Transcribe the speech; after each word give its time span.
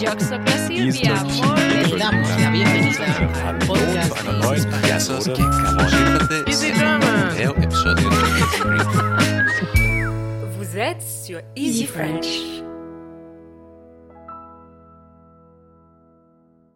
Yo 0.00 0.10
soy 0.18 0.40
Silvia. 0.66 1.14
Muy 1.24 1.98
damos 1.98 2.40
la 2.40 2.50
bienvenida 2.50 3.04
al 3.46 3.58
podcast. 3.58 4.16
Easy 6.46 6.72
Drama. 6.72 7.36
É 7.38 7.50
o 7.50 7.56
episódio 7.62 8.08
Vous 10.56 10.76
êtes 10.78 11.02
sur 11.02 11.42
Easy 11.54 11.86
French. 11.86 12.62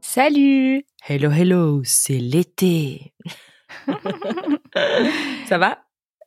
Salut. 0.03 0.85
Hello, 1.09 1.31
hello, 1.31 1.81
c'est 1.85 2.19
l'été. 2.19 3.15
Ça 5.49 5.57
va? 5.57 5.79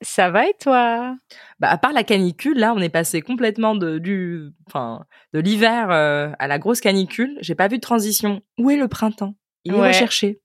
Ça 0.02 0.29
va 0.32 0.48
et 0.48 0.55
toi? 0.59 1.16
Bah 1.60 1.70
à 1.70 1.78
part 1.78 1.94
la 1.94 2.04
canicule, 2.04 2.58
là, 2.60 2.74
on 2.76 2.80
est 2.80 2.89
passé 2.89 3.21
complètement 3.21 3.76
de 3.76 3.98
du, 3.98 4.50
enfin, 4.68 5.06
de 5.34 5.39
l'hiver 5.39 5.89
euh, 5.92 6.30
à 6.38 6.48
la 6.48 6.60
grosse 6.60 6.82
canicule. 6.82 7.38
J'ai 7.42 7.56
pas 7.56 7.68
vu 7.68 7.78
de 7.78 7.82
transition. 7.82 8.42
Où 8.60 8.70
est 8.70 8.78
le 8.78 8.88
printemps? 8.88 9.36
Il 9.64 9.74
est 9.74 9.79
Ouais. 9.79 9.88
recherché. 9.88 10.39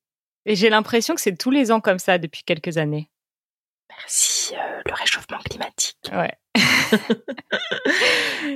Et 0.46 0.56
j'ai 0.56 0.70
l'impression 0.70 1.14
que 1.14 1.20
c'est 1.20 1.36
tous 1.36 1.50
les 1.50 1.70
ans 1.70 1.80
comme 1.80 1.98
ça 1.98 2.18
depuis 2.18 2.42
quelques 2.44 2.78
années. 2.78 3.10
Merci 3.90 4.54
euh, 4.54 4.80
le 4.86 4.94
réchauffement 4.94 5.38
climatique. 5.48 5.98
Ouais. 6.12 6.32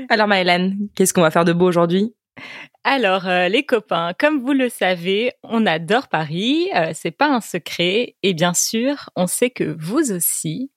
Alors 0.09 0.27
Maëlène, 0.27 0.89
qu'est-ce 0.95 1.15
qu'on 1.15 1.23
va 1.23 1.31
faire 1.31 1.45
de 1.45 1.53
beau 1.53 1.67
aujourd'hui? 1.67 2.15
Alors, 2.85 3.27
euh, 3.27 3.49
les 3.49 3.65
copains, 3.65 4.13
comme 4.19 4.41
vous 4.41 4.53
le 4.53 4.69
savez, 4.69 5.33
on 5.43 5.67
adore 5.67 6.09
Paris, 6.09 6.69
euh, 6.75 6.93
c'est 6.95 7.11
pas 7.11 7.29
un 7.29 7.41
secret, 7.41 8.17
et 8.23 8.35
bien 8.35 8.55
sûr, 8.55 9.11
on 9.17 9.27
sait 9.27 9.51
que 9.51 9.77
vous 9.79 10.13
aussi, 10.13 10.71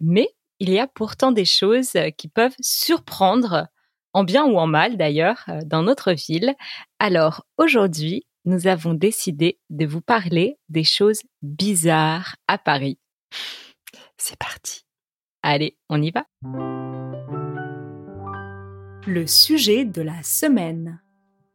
mais 0.00 0.28
il 0.60 0.70
y 0.70 0.78
a 0.78 0.86
pourtant 0.86 1.32
des 1.32 1.44
choses 1.44 1.94
euh, 1.96 2.10
qui 2.10 2.28
peuvent 2.28 2.54
surprendre, 2.60 3.66
en 4.12 4.24
bien 4.24 4.44
ou 4.44 4.58
en 4.58 4.66
mal 4.66 4.96
d'ailleurs, 4.96 5.44
euh, 5.48 5.60
dans 5.64 5.82
notre 5.82 6.12
ville. 6.12 6.54
Alors, 6.98 7.44
aujourd'hui, 7.58 8.26
nous 8.44 8.66
avons 8.66 8.94
décidé 8.94 9.58
de 9.70 9.86
vous 9.86 10.00
parler 10.00 10.58
des 10.68 10.84
choses 10.84 11.22
bizarres 11.42 12.36
à 12.46 12.58
Paris. 12.58 12.98
C'est 14.16 14.38
parti. 14.38 14.84
Allez, 15.42 15.76
on 15.88 16.00
y 16.00 16.10
va 16.10 16.24
Le 19.06 19.26
sujet 19.26 19.84
de 19.84 20.02
la 20.02 20.22
semaine. 20.22 21.00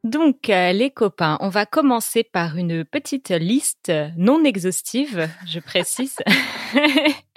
Donc, 0.04 0.50
euh, 0.50 0.72
les 0.72 0.92
copains, 0.92 1.38
on 1.42 1.50
va 1.50 1.66
commencer 1.66 2.24
par 2.24 2.58
une 2.58 2.86
petite 2.86 3.30
liste 3.30 3.92
non 4.18 4.44
exhaustive, 4.44 5.30
je 5.46 5.60
précise. 5.60 6.16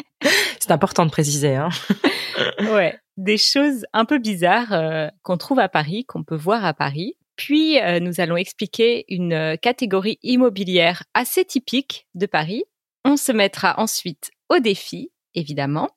C'est 0.61 0.71
important 0.71 1.05
de 1.07 1.11
préciser. 1.11 1.57
Hein. 1.57 1.69
ouais, 2.61 2.99
des 3.17 3.39
choses 3.39 3.85
un 3.93 4.05
peu 4.05 4.19
bizarres 4.19 4.73
euh, 4.73 5.09
qu'on 5.23 5.37
trouve 5.37 5.59
à 5.59 5.69
Paris, 5.69 6.05
qu'on 6.05 6.25
peut 6.25 6.37
voir 6.37 6.65
à 6.65 6.75
Paris. 6.75 7.17
Puis, 7.37 7.81
euh, 7.81 8.01
nous 8.01 8.21
allons 8.21 8.37
expliquer 8.37 9.05
une 9.09 9.33
euh, 9.33 9.57
catégorie 9.57 10.19
immobilière 10.23 11.03
assez 11.15 11.45
typique 11.45 12.07
de 12.15 12.27
Paris. 12.27 12.65
On 13.05 13.17
se 13.17 13.33
mettra 13.33 13.79
ensuite 13.79 14.31
au 14.49 14.59
défi, 14.59 15.11
évidemment. 15.35 15.91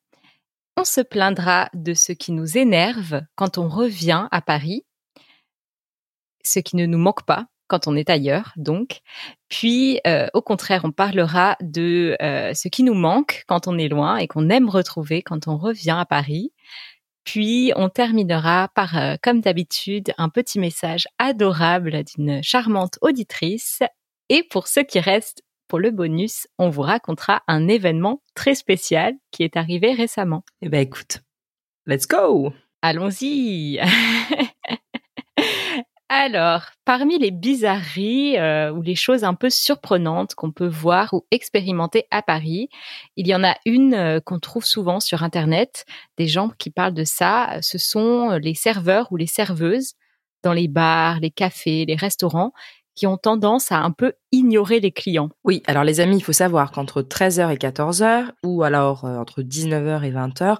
On 0.77 0.83
se 0.83 1.01
plaindra 1.01 1.69
de 1.73 1.93
ce 1.93 2.11
qui 2.11 2.31
nous 2.31 2.57
énerve 2.57 3.21
quand 3.35 3.57
on 3.57 3.69
revient 3.69 4.27
à 4.31 4.41
Paris, 4.41 4.85
ce 6.43 6.59
qui 6.59 6.75
ne 6.75 6.85
nous 6.85 6.97
manque 6.97 7.25
pas 7.25 7.47
quand 7.67 7.87
on 7.87 7.95
est 7.95 8.09
ailleurs, 8.09 8.53
donc. 8.57 9.01
Puis, 9.49 9.99
euh, 10.05 10.27
au 10.33 10.41
contraire, 10.41 10.81
on 10.83 10.91
parlera 10.91 11.57
de 11.61 12.15
euh, 12.21 12.53
ce 12.53 12.67
qui 12.67 12.83
nous 12.83 12.93
manque 12.93 13.43
quand 13.47 13.67
on 13.67 13.77
est 13.77 13.87
loin 13.87 14.17
et 14.17 14.27
qu'on 14.27 14.49
aime 14.49 14.69
retrouver 14.69 15.21
quand 15.21 15.47
on 15.47 15.57
revient 15.57 15.95
à 15.97 16.05
Paris. 16.05 16.51
Puis, 17.23 17.71
on 17.75 17.89
terminera 17.89 18.69
par, 18.75 18.97
euh, 18.97 19.15
comme 19.21 19.41
d'habitude, 19.41 20.13
un 20.17 20.29
petit 20.29 20.59
message 20.59 21.07
adorable 21.17 22.03
d'une 22.03 22.43
charmante 22.43 22.97
auditrice. 23.01 23.81
Et 24.29 24.43
pour 24.43 24.67
ceux 24.67 24.83
qui 24.83 24.99
restent, 24.99 25.41
pour 25.67 25.79
le 25.79 25.89
bonus, 25.89 26.47
on 26.59 26.69
vous 26.69 26.83
racontera 26.83 27.41
un 27.47 27.67
événement 27.67 28.21
très 28.35 28.53
spécial 28.53 29.13
qui 29.31 29.43
est 29.43 29.57
arrivé 29.57 29.93
récemment. 29.93 30.43
Eh 30.61 30.69
ben 30.69 30.79
écoute, 30.79 31.21
let's 31.87 32.07
go. 32.07 32.53
Allons-y. 32.83 33.79
Alors, 36.07 36.65
parmi 36.85 37.17
les 37.17 37.31
bizarreries 37.31 38.37
euh, 38.37 38.71
ou 38.71 38.83
les 38.83 38.95
choses 38.95 39.23
un 39.23 39.33
peu 39.33 39.49
surprenantes 39.49 40.35
qu'on 40.35 40.51
peut 40.51 40.67
voir 40.67 41.13
ou 41.13 41.25
expérimenter 41.31 42.05
à 42.11 42.21
Paris, 42.21 42.69
il 43.15 43.27
y 43.27 43.33
en 43.33 43.43
a 43.43 43.55
une 43.65 43.95
euh, 43.95 44.19
qu'on 44.19 44.39
trouve 44.39 44.65
souvent 44.65 44.99
sur 44.99 45.23
Internet. 45.23 45.85
Des 46.17 46.27
gens 46.27 46.49
qui 46.49 46.69
parlent 46.69 46.93
de 46.93 47.03
ça, 47.05 47.57
ce 47.61 47.79
sont 47.79 48.31
les 48.41 48.53
serveurs 48.53 49.11
ou 49.11 49.17
les 49.17 49.27
serveuses 49.27 49.93
dans 50.43 50.53
les 50.53 50.67
bars, 50.67 51.19
les 51.19 51.31
cafés, 51.31 51.85
les 51.85 51.95
restaurants 51.95 52.53
qui 52.95 53.07
ont 53.07 53.17
tendance 53.17 53.71
à 53.71 53.79
un 53.79 53.91
peu 53.91 54.13
ignorer 54.31 54.79
les 54.79 54.91
clients. 54.91 55.29
Oui, 55.43 55.61
alors 55.67 55.83
les 55.83 55.99
amis, 55.99 56.17
il 56.17 56.23
faut 56.23 56.31
savoir 56.33 56.71
qu'entre 56.71 57.01
13h 57.01 57.53
et 57.53 57.57
14h, 57.57 58.31
ou 58.43 58.63
alors 58.63 59.05
euh, 59.05 59.17
entre 59.17 59.41
19h 59.41 60.03
et 60.03 60.11
20h, 60.11 60.57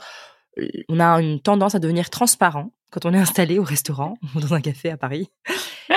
euh, 0.59 0.67
on 0.89 0.99
a 0.99 1.21
une 1.21 1.39
tendance 1.39 1.75
à 1.75 1.79
devenir 1.79 2.09
transparent 2.09 2.71
quand 2.91 3.05
on 3.05 3.13
est 3.13 3.17
installé 3.19 3.59
au 3.59 3.63
restaurant 3.63 4.17
ou 4.35 4.39
dans 4.39 4.53
un 4.53 4.61
café 4.61 4.89
à 4.89 4.97
Paris. 4.97 5.29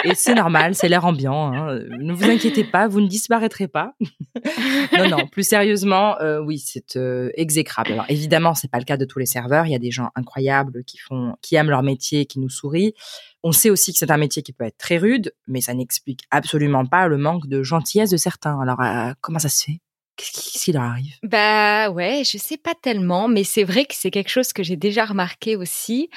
Et 0.04 0.14
c'est 0.14 0.34
normal, 0.34 0.74
c'est 0.74 0.88
l'air 0.88 1.04
ambiant. 1.06 1.52
hein. 1.52 1.80
Ne 1.98 2.12
vous 2.12 2.24
inquiétez 2.24 2.64
pas, 2.64 2.88
vous 2.88 3.00
ne 3.00 3.08
disparaîtrez 3.08 3.68
pas. 3.68 3.94
non, 4.98 5.08
non, 5.08 5.26
plus 5.26 5.44
sérieusement, 5.44 6.18
euh, 6.20 6.40
oui, 6.40 6.58
c'est 6.58 6.96
euh, 6.96 7.30
exécrable. 7.34 7.92
Alors 7.92 8.04
évidemment, 8.08 8.54
c'est 8.54 8.70
pas 8.70 8.78
le 8.78 8.84
cas 8.84 8.96
de 8.96 9.04
tous 9.04 9.18
les 9.18 9.26
serveurs. 9.26 9.66
Il 9.66 9.72
y 9.72 9.74
a 9.74 9.78
des 9.80 9.90
gens 9.90 10.10
incroyables 10.14 10.84
qui 10.84 10.98
font, 10.98 11.34
qui 11.42 11.56
aiment 11.56 11.70
leur 11.70 11.82
métier, 11.82 12.26
qui 12.26 12.38
nous 12.38 12.50
sourient. 12.50 12.94
On 13.42 13.52
sait 13.52 13.70
aussi 13.70 13.92
que 13.92 13.98
c'est 13.98 14.10
un 14.10 14.16
métier 14.18 14.42
qui 14.42 14.52
peut 14.52 14.64
être 14.64 14.78
très 14.78 14.98
rude, 14.98 15.32
mais 15.46 15.60
ça 15.60 15.72
n'explique 15.74 16.22
absolument 16.30 16.84
pas 16.84 17.08
le 17.08 17.16
manque 17.16 17.46
de 17.46 17.62
gentillesse 17.62 18.10
de 18.10 18.16
certains. 18.16 18.60
Alors 18.60 18.80
euh, 18.80 19.12
comment 19.20 19.38
ça 19.38 19.48
se 19.48 19.64
fait? 19.64 19.80
Qu'est-ce 20.18 20.64
qui 20.64 20.72
leur 20.72 20.82
arrive? 20.82 21.14
Bah 21.22 21.90
ouais, 21.90 22.22
je 22.24 22.38
sais 22.38 22.56
pas 22.56 22.74
tellement, 22.74 23.28
mais 23.28 23.44
c'est 23.44 23.62
vrai 23.62 23.84
que 23.84 23.94
c'est 23.94 24.10
quelque 24.10 24.30
chose 24.30 24.52
que 24.52 24.64
j'ai 24.64 24.74
déjà 24.74 25.04
remarqué 25.04 25.54
aussi, 25.54 26.10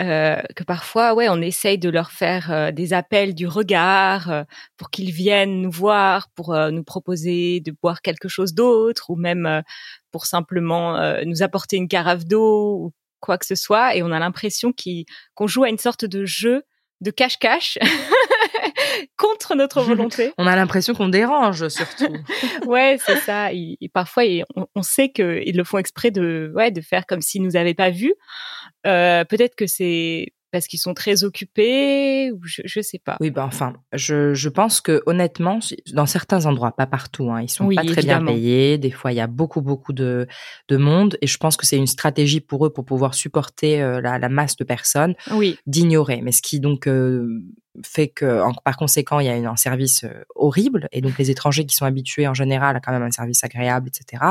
euh, 0.00 0.42
que 0.56 0.64
parfois, 0.64 1.14
ouais, 1.14 1.28
on 1.28 1.40
essaye 1.40 1.78
de 1.78 1.88
leur 1.88 2.10
faire 2.10 2.50
euh, 2.50 2.72
des 2.72 2.92
appels 2.92 3.32
du 3.32 3.46
regard 3.46 4.28
euh, 4.28 4.42
pour 4.76 4.90
qu'ils 4.90 5.12
viennent 5.12 5.62
nous 5.62 5.70
voir, 5.70 6.30
pour 6.34 6.52
euh, 6.52 6.72
nous 6.72 6.82
proposer 6.82 7.60
de 7.60 7.72
boire 7.80 8.02
quelque 8.02 8.26
chose 8.26 8.54
d'autre, 8.54 9.10
ou 9.10 9.14
même 9.14 9.62
pour 10.10 10.26
simplement 10.26 10.98
nous 11.24 11.42
apporter 11.42 11.76
une 11.76 11.88
carafe 11.88 12.24
d'eau 12.24 12.76
ou 12.86 12.92
quoi 13.20 13.38
que 13.38 13.46
ce 13.46 13.54
soit, 13.54 13.94
et 13.94 14.02
on 14.02 14.10
a 14.10 14.18
l'impression 14.18 14.72
qu'on 15.34 15.46
joue 15.46 15.62
à 15.62 15.68
une 15.68 15.78
sorte 15.78 16.04
de 16.04 16.24
jeu 16.24 16.64
de 17.00 17.10
cache-cache 17.10 17.78
contre 19.16 19.54
notre 19.54 19.82
volonté. 19.82 20.32
On 20.38 20.46
a 20.46 20.56
l'impression 20.56 20.94
qu'on 20.94 21.08
dérange 21.08 21.68
surtout. 21.68 22.14
Ouais, 22.66 22.98
c'est 23.04 23.16
ça. 23.16 23.52
Ils- 23.52 23.76
parfois, 23.92 24.24
on, 24.56 24.66
on 24.74 24.82
sait 24.82 25.10
qu'ils 25.10 25.56
le 25.56 25.64
font 25.64 25.78
exprès 25.78 26.10
de, 26.10 26.52
ouais, 26.54 26.70
de 26.70 26.80
faire 26.80 27.06
comme 27.06 27.20
s'ils 27.20 27.42
nous 27.42 27.56
avaient 27.56 27.74
pas 27.74 27.90
vus. 27.90 28.14
Euh, 28.86 29.24
Peut-être 29.24 29.54
que 29.54 29.66
c'est 29.66 30.32
parce 30.50 30.68
qu'ils 30.68 30.78
sont 30.78 30.94
très 30.94 31.24
occupés 31.24 32.30
ou 32.30 32.38
je, 32.44 32.62
je 32.64 32.80
sais 32.80 33.00
pas. 33.04 33.16
Oui, 33.20 33.32
ben 33.32 33.42
enfin, 33.42 33.72
je, 33.92 34.34
je 34.34 34.48
pense 34.48 34.80
que 34.80 35.02
honnêtement, 35.06 35.58
dans 35.92 36.06
certains 36.06 36.46
endroits, 36.46 36.70
pas 36.76 36.86
partout, 36.86 37.28
hein, 37.32 37.42
ils 37.42 37.48
sont 37.48 37.66
Oui, 37.66 37.74
pas 37.74 37.82
très 37.82 37.92
évidemment. 38.02 38.26
bien 38.26 38.34
payés. 38.34 38.78
Des 38.78 38.92
fois, 38.92 39.10
il 39.10 39.16
y 39.16 39.20
a 39.20 39.26
beaucoup, 39.26 39.62
beaucoup 39.62 39.92
de, 39.92 40.28
de 40.68 40.76
monde, 40.76 41.18
et 41.20 41.26
je 41.26 41.36
pense 41.38 41.56
que 41.56 41.66
c'est 41.66 41.76
une 41.76 41.88
stratégie 41.88 42.40
pour 42.40 42.64
eux 42.66 42.72
pour 42.72 42.84
pouvoir 42.84 43.14
supporter 43.14 43.82
euh, 43.82 44.00
la, 44.00 44.20
la 44.20 44.28
masse 44.28 44.54
de 44.54 44.62
personnes 44.62 45.16
Oui, 45.32 45.58
d'ignorer. 45.66 46.20
Mais 46.22 46.30
ce 46.30 46.40
qui 46.40 46.60
donc 46.60 46.86
euh, 46.86 47.26
fait 47.84 48.08
que, 48.08 48.42
en- 48.42 48.52
par 48.54 48.76
conséquent, 48.76 49.18
il 49.20 49.26
y 49.26 49.28
a 49.28 49.36
une- 49.36 49.46
un 49.46 49.56
service 49.56 50.04
euh, 50.04 50.22
horrible, 50.36 50.88
et 50.92 51.00
donc 51.00 51.18
les 51.18 51.30
étrangers 51.30 51.66
qui 51.66 51.74
sont 51.74 51.84
habitués 51.86 52.28
en 52.28 52.34
général 52.34 52.76
à 52.76 52.80
quand 52.80 52.92
même 52.92 53.02
un 53.02 53.10
service 53.10 53.42
agréable, 53.42 53.88
etc., 53.88 54.22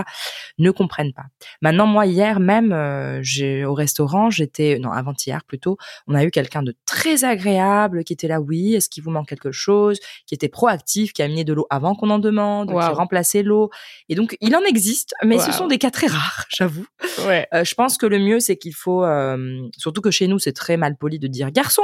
ne 0.59 0.71
comprennent 0.71 1.13
pas. 1.13 1.25
Maintenant, 1.61 1.85
moi, 1.87 2.05
hier 2.05 2.39
même, 2.39 2.71
euh, 2.71 3.19
j'ai 3.21 3.65
au 3.65 3.73
restaurant, 3.73 4.29
j'étais, 4.29 4.79
non, 4.79 4.91
avant-hier 4.91 5.43
plutôt, 5.45 5.77
on 6.07 6.15
a 6.15 6.23
eu 6.23 6.31
quelqu'un 6.31 6.63
de 6.63 6.75
très 6.85 7.23
agréable 7.23 8.03
qui 8.03 8.13
était 8.13 8.27
là, 8.27 8.39
oui, 8.39 8.75
est-ce 8.75 8.89
qu'il 8.89 9.03
vous 9.03 9.11
manque 9.11 9.27
quelque 9.27 9.51
chose, 9.51 9.99
qui 10.25 10.35
était 10.35 10.49
proactif, 10.49 11.11
qui 11.13 11.21
a 11.21 11.25
amené 11.25 11.43
de 11.43 11.53
l'eau 11.53 11.67
avant 11.69 11.95
qu'on 11.95 12.09
en 12.09 12.19
demande, 12.19 12.69
qui 12.69 12.75
Waouh. 12.75 12.93
remplaçait 12.95 13.43
l'eau. 13.43 13.69
Et 14.09 14.15
donc, 14.15 14.37
il 14.41 14.55
en 14.55 14.61
existe, 14.61 15.13
mais 15.23 15.39
ce 15.39 15.51
sont 15.51 15.67
des 15.67 15.77
cas 15.77 15.91
très 15.91 16.07
rares, 16.07 16.45
j'avoue. 16.49 16.85
ouais, 17.27 17.47
Euh, 17.53 17.63
je 17.63 17.73
pense 17.75 17.97
que 17.97 18.05
le 18.05 18.19
mieux, 18.19 18.39
c'est 18.39 18.55
qu'il 18.57 18.73
faut, 18.73 19.03
euh, 19.03 19.61
surtout 19.77 20.01
que 20.01 20.11
chez 20.11 20.27
nous, 20.27 20.39
c'est 20.39 20.53
très 20.53 20.77
mal 20.77 20.95
poli 20.95 21.19
de 21.19 21.27
dire 21.27 21.51
garçon, 21.51 21.81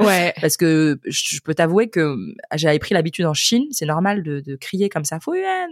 ouais. 0.00 0.34
parce 0.40 0.56
que 0.56 0.95
je 1.04 1.36
je 1.36 1.40
peux 1.40 1.54
t'avouer 1.54 1.88
que 1.88 2.16
j'avais 2.54 2.78
pris 2.78 2.94
l'habitude 2.94 3.26
en 3.26 3.34
Chine, 3.34 3.64
c'est 3.70 3.86
normal 3.86 4.22
de, 4.22 4.40
de 4.40 4.56
crier 4.56 4.88
comme 4.88 5.04
ça, 5.04 5.20
Fuyuan 5.20 5.68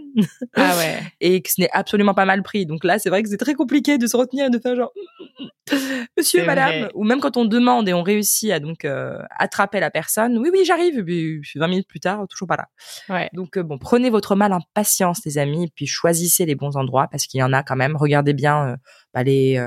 Ah 0.55 0.75
ouais. 0.77 0.99
et 1.21 1.41
que 1.41 1.49
ce 1.49 1.61
n'est 1.61 1.69
absolument 1.71 2.13
pas 2.13 2.25
mal 2.25 2.43
pris. 2.43 2.65
Donc 2.65 2.83
là, 2.83 2.99
c'est 2.99 3.09
vrai 3.09 3.23
que 3.23 3.29
c'est 3.29 3.37
très 3.37 3.53
compliqué 3.53 3.97
de 3.97 4.07
se 4.07 4.15
retenir 4.15 4.45
et 4.45 4.49
de 4.49 4.59
faire 4.59 4.75
genre 4.75 4.91
Monsieur, 6.17 6.45
madame, 6.45 6.81
vrai. 6.81 6.91
ou 6.93 7.03
même 7.03 7.19
quand 7.19 7.37
on 7.37 7.45
demande 7.45 7.89
et 7.89 7.93
on 7.93 8.03
réussit 8.03 8.51
à 8.51 8.59
donc 8.59 8.85
euh, 8.85 9.17
attraper 9.39 9.79
la 9.79 9.89
personne, 9.89 10.37
oui, 10.37 10.49
oui, 10.53 10.63
j'arrive, 10.63 11.03
puis 11.03 11.41
20 11.55 11.67
minutes 11.67 11.87
plus 11.87 11.99
tard, 11.99 12.27
toujours 12.29 12.47
pas 12.47 12.57
là. 12.57 12.67
Ouais. 13.09 13.29
Donc 13.33 13.57
euh, 13.57 13.63
bon, 13.63 13.79
prenez 13.79 14.11
votre 14.11 14.35
mal 14.35 14.53
en 14.53 14.59
patience, 14.75 15.25
les 15.25 15.37
amis, 15.39 15.65
et 15.65 15.71
puis 15.73 15.87
choisissez 15.87 16.45
les 16.45 16.55
bons 16.55 16.77
endroits 16.77 17.07
parce 17.11 17.25
qu'il 17.25 17.39
y 17.39 17.43
en 17.43 17.51
a 17.51 17.63
quand 17.63 17.75
même. 17.75 17.95
Regardez 17.95 18.33
bien 18.33 18.67
euh, 18.67 18.75
bah, 19.13 19.23
les 19.23 19.59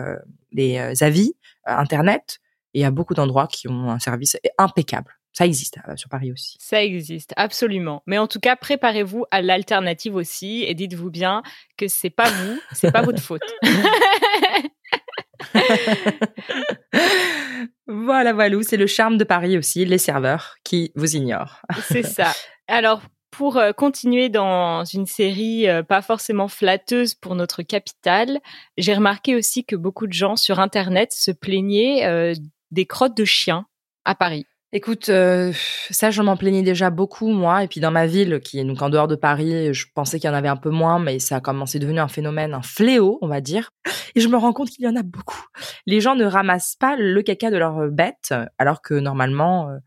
les 0.53 0.79
euh, 0.79 0.95
avis 1.01 1.35
euh, 1.69 1.73
internet, 1.73 2.39
et 2.75 2.81
il 2.81 2.83
y 2.83 2.85
a 2.85 2.91
beaucoup 2.91 3.15
d'endroits 3.15 3.47
qui 3.47 3.69
ont 3.69 3.91
un 3.91 3.99
service 3.99 4.37
impeccable. 4.59 5.18
Ça 5.39 5.47
existe 5.47 5.79
euh, 5.87 5.95
sur 5.95 6.09
Paris 6.09 6.33
aussi. 6.33 6.57
Ça 6.59 6.83
existe, 6.83 7.33
absolument. 7.37 8.03
Mais 8.07 8.19
en 8.19 8.27
tout 8.27 8.41
cas, 8.41 8.57
préparez-vous 8.57 9.25
à 9.31 9.41
l'alternative 9.41 10.17
aussi 10.17 10.65
et 10.65 10.75
dites-vous 10.75 11.11
bien 11.11 11.45
que 11.77 11.87
c'est 11.87 12.11
pas 12.11 12.29
vous, 12.29 12.59
c'est 12.73 12.91
pas 12.91 13.03
votre 13.03 13.23
faute. 13.23 13.45
voilà, 17.87 18.33
voilà, 18.33 18.63
c'est 18.63 18.77
le 18.77 18.89
charme 18.89 19.17
de 19.17 19.23
Paris 19.23 19.57
aussi, 19.57 19.85
les 19.85 19.99
serveurs 19.99 20.57
qui 20.65 20.91
vous 20.97 21.15
ignorent. 21.15 21.63
c'est 21.83 22.03
ça. 22.03 22.33
Alors, 22.67 23.01
pour 23.31 23.59
euh, 23.59 23.71
continuer 23.71 24.31
dans 24.31 24.85
une 24.85 25.07
série 25.07 25.69
euh, 25.69 25.85
pas 25.85 26.03
forcément 26.03 26.49
flatteuse 26.49 27.15
pour 27.15 27.37
notre 27.37 27.63
capitale, 27.63 28.41
j'ai 28.77 28.93
remarqué 28.93 29.37
aussi 29.37 29.65
que 29.65 29.77
beaucoup 29.77 30.09
de 30.09 30.13
gens 30.13 30.35
sur 30.35 30.59
Internet 30.59 31.13
se 31.13 31.31
plaignaient 31.31 32.35
des 32.73 32.87
crottes 32.87 33.17
de 33.17 33.25
chiens 33.25 33.67
à 34.05 34.17
Paris. 34.17 34.48
Écoute, 34.73 35.07
ça, 35.07 36.11
je 36.11 36.23
m'en 36.23 36.37
plaignais 36.37 36.63
déjà 36.63 36.91
beaucoup, 36.91 37.29
moi. 37.29 37.65
Et 37.65 37.69
puis 37.69 37.81
dans 37.81 37.91
ma 37.91 38.07
ville, 38.07 38.41
qui 38.41 38.59
est 38.59 38.65
donc 38.65 38.83
en 38.83 38.91
dehors 38.91 39.09
de 39.09 39.17
Paris, 39.17 39.73
je 39.73 39.87
pensais 39.95 40.21
qu'il 40.21 40.29
y 40.29 40.31
en 40.31 40.37
avait 40.37 40.49
un 40.49 40.57
peu 40.57 40.71
moins, 40.71 40.99
mais 40.99 41.19
ça 41.19 41.37
a 41.37 41.41
commencé 41.41 41.79
à 41.79 41.81
devenir 41.81 42.03
un 42.03 42.09
phénomène, 42.09 42.53
un 42.53 42.63
fléau, 42.63 43.19
on 43.23 43.29
va 43.29 43.41
dire. 43.41 43.71
Et 44.15 44.21
je 44.21 44.29
me 44.29 44.37
rends 44.37 44.53
compte 44.53 44.69
qu'il 44.69 44.85
y 44.85 44.89
en 44.89 44.97
a 44.97 45.03
beaucoup. 45.03 45.43
Les 45.87 46.01
gens 46.01 46.15
ne 46.15 46.27
ramassent 46.27 46.77
pas 46.77 46.97
le 46.97 47.23
caca 47.23 47.51
de 47.51 47.57
leurs 47.57 47.89
bêtes, 47.89 48.35
alors 48.59 48.83
que 48.83 48.93
normalement, 48.95 49.79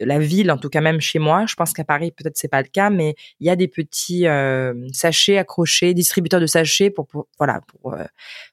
la 0.00 0.18
ville, 0.18 0.50
en 0.50 0.58
tout 0.58 0.68
cas 0.68 0.80
même 0.80 1.00
chez 1.00 1.18
moi, 1.18 1.46
je 1.46 1.54
pense 1.54 1.72
qu'à 1.72 1.84
Paris 1.84 2.12
peut-être 2.12 2.36
c'est 2.36 2.48
pas 2.48 2.62
le 2.62 2.68
cas, 2.68 2.90
mais 2.90 3.14
il 3.40 3.46
y 3.46 3.50
a 3.50 3.56
des 3.56 3.68
petits 3.68 4.26
euh, 4.26 4.74
sachets 4.92 5.38
accrochés, 5.38 5.94
distributeurs 5.94 6.40
de 6.40 6.46
sachets 6.46 6.90
pour, 6.90 7.08
voilà 7.38 7.60
pour 7.66 7.94
euh, 7.94 8.04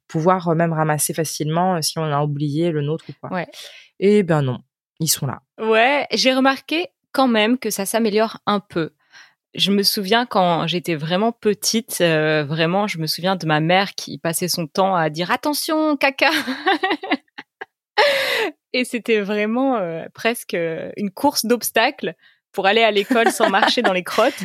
pouvoir 0.08 0.50
euh, 0.50 0.56
même 0.56 0.74
ramasser 0.74 1.14
facilement 1.14 1.82
si 1.82 2.00
on 2.00 2.06
a 2.06 2.24
oublié 2.24 2.72
le 2.72 2.82
nôtre 2.82 3.06
ou 3.10 3.14
quoi. 3.20 3.32
Ouais. 3.32 3.48
Et 4.00 4.24
ben 4.24 4.42
non, 4.42 4.60
ils 5.00 5.08
sont 5.08 5.28
là. 5.28 5.42
Ouais, 5.60 6.08
j'ai 6.12 6.34
remarqué 6.34 6.88
quand 7.12 7.28
même 7.28 7.58
que 7.58 7.70
ça 7.70 7.86
s'améliore 7.86 8.40
un 8.46 8.60
peu. 8.60 8.92
Je 9.54 9.72
me 9.72 9.84
souviens 9.84 10.26
quand 10.26 10.68
j'étais 10.68 10.96
vraiment 10.96 11.32
petite, 11.32 12.00
vraiment, 12.00 12.88
je 12.88 12.98
me 12.98 13.08
souviens 13.08 13.38
de 13.38 13.46
ma 13.46 13.62
mère 13.62 13.96
qui 13.96 14.18
passait 14.18 14.50
son 14.50 14.68
temps 14.68 14.96
à 14.96 15.10
dire 15.10 15.32
attention, 15.32 15.96
caca. 15.96 16.32
Et 18.76 18.84
c'était 18.84 19.22
vraiment 19.22 19.78
euh, 19.78 20.04
presque 20.14 20.54
euh, 20.54 20.92
une 20.98 21.10
course 21.10 21.46
d'obstacles 21.46 22.14
pour 22.52 22.68
aller 22.68 22.84
à 22.84 22.92
l'école 22.92 23.32
sans 23.32 23.50
marcher 23.50 23.82
dans 23.82 23.94
les 23.94 24.04
crottes. 24.04 24.44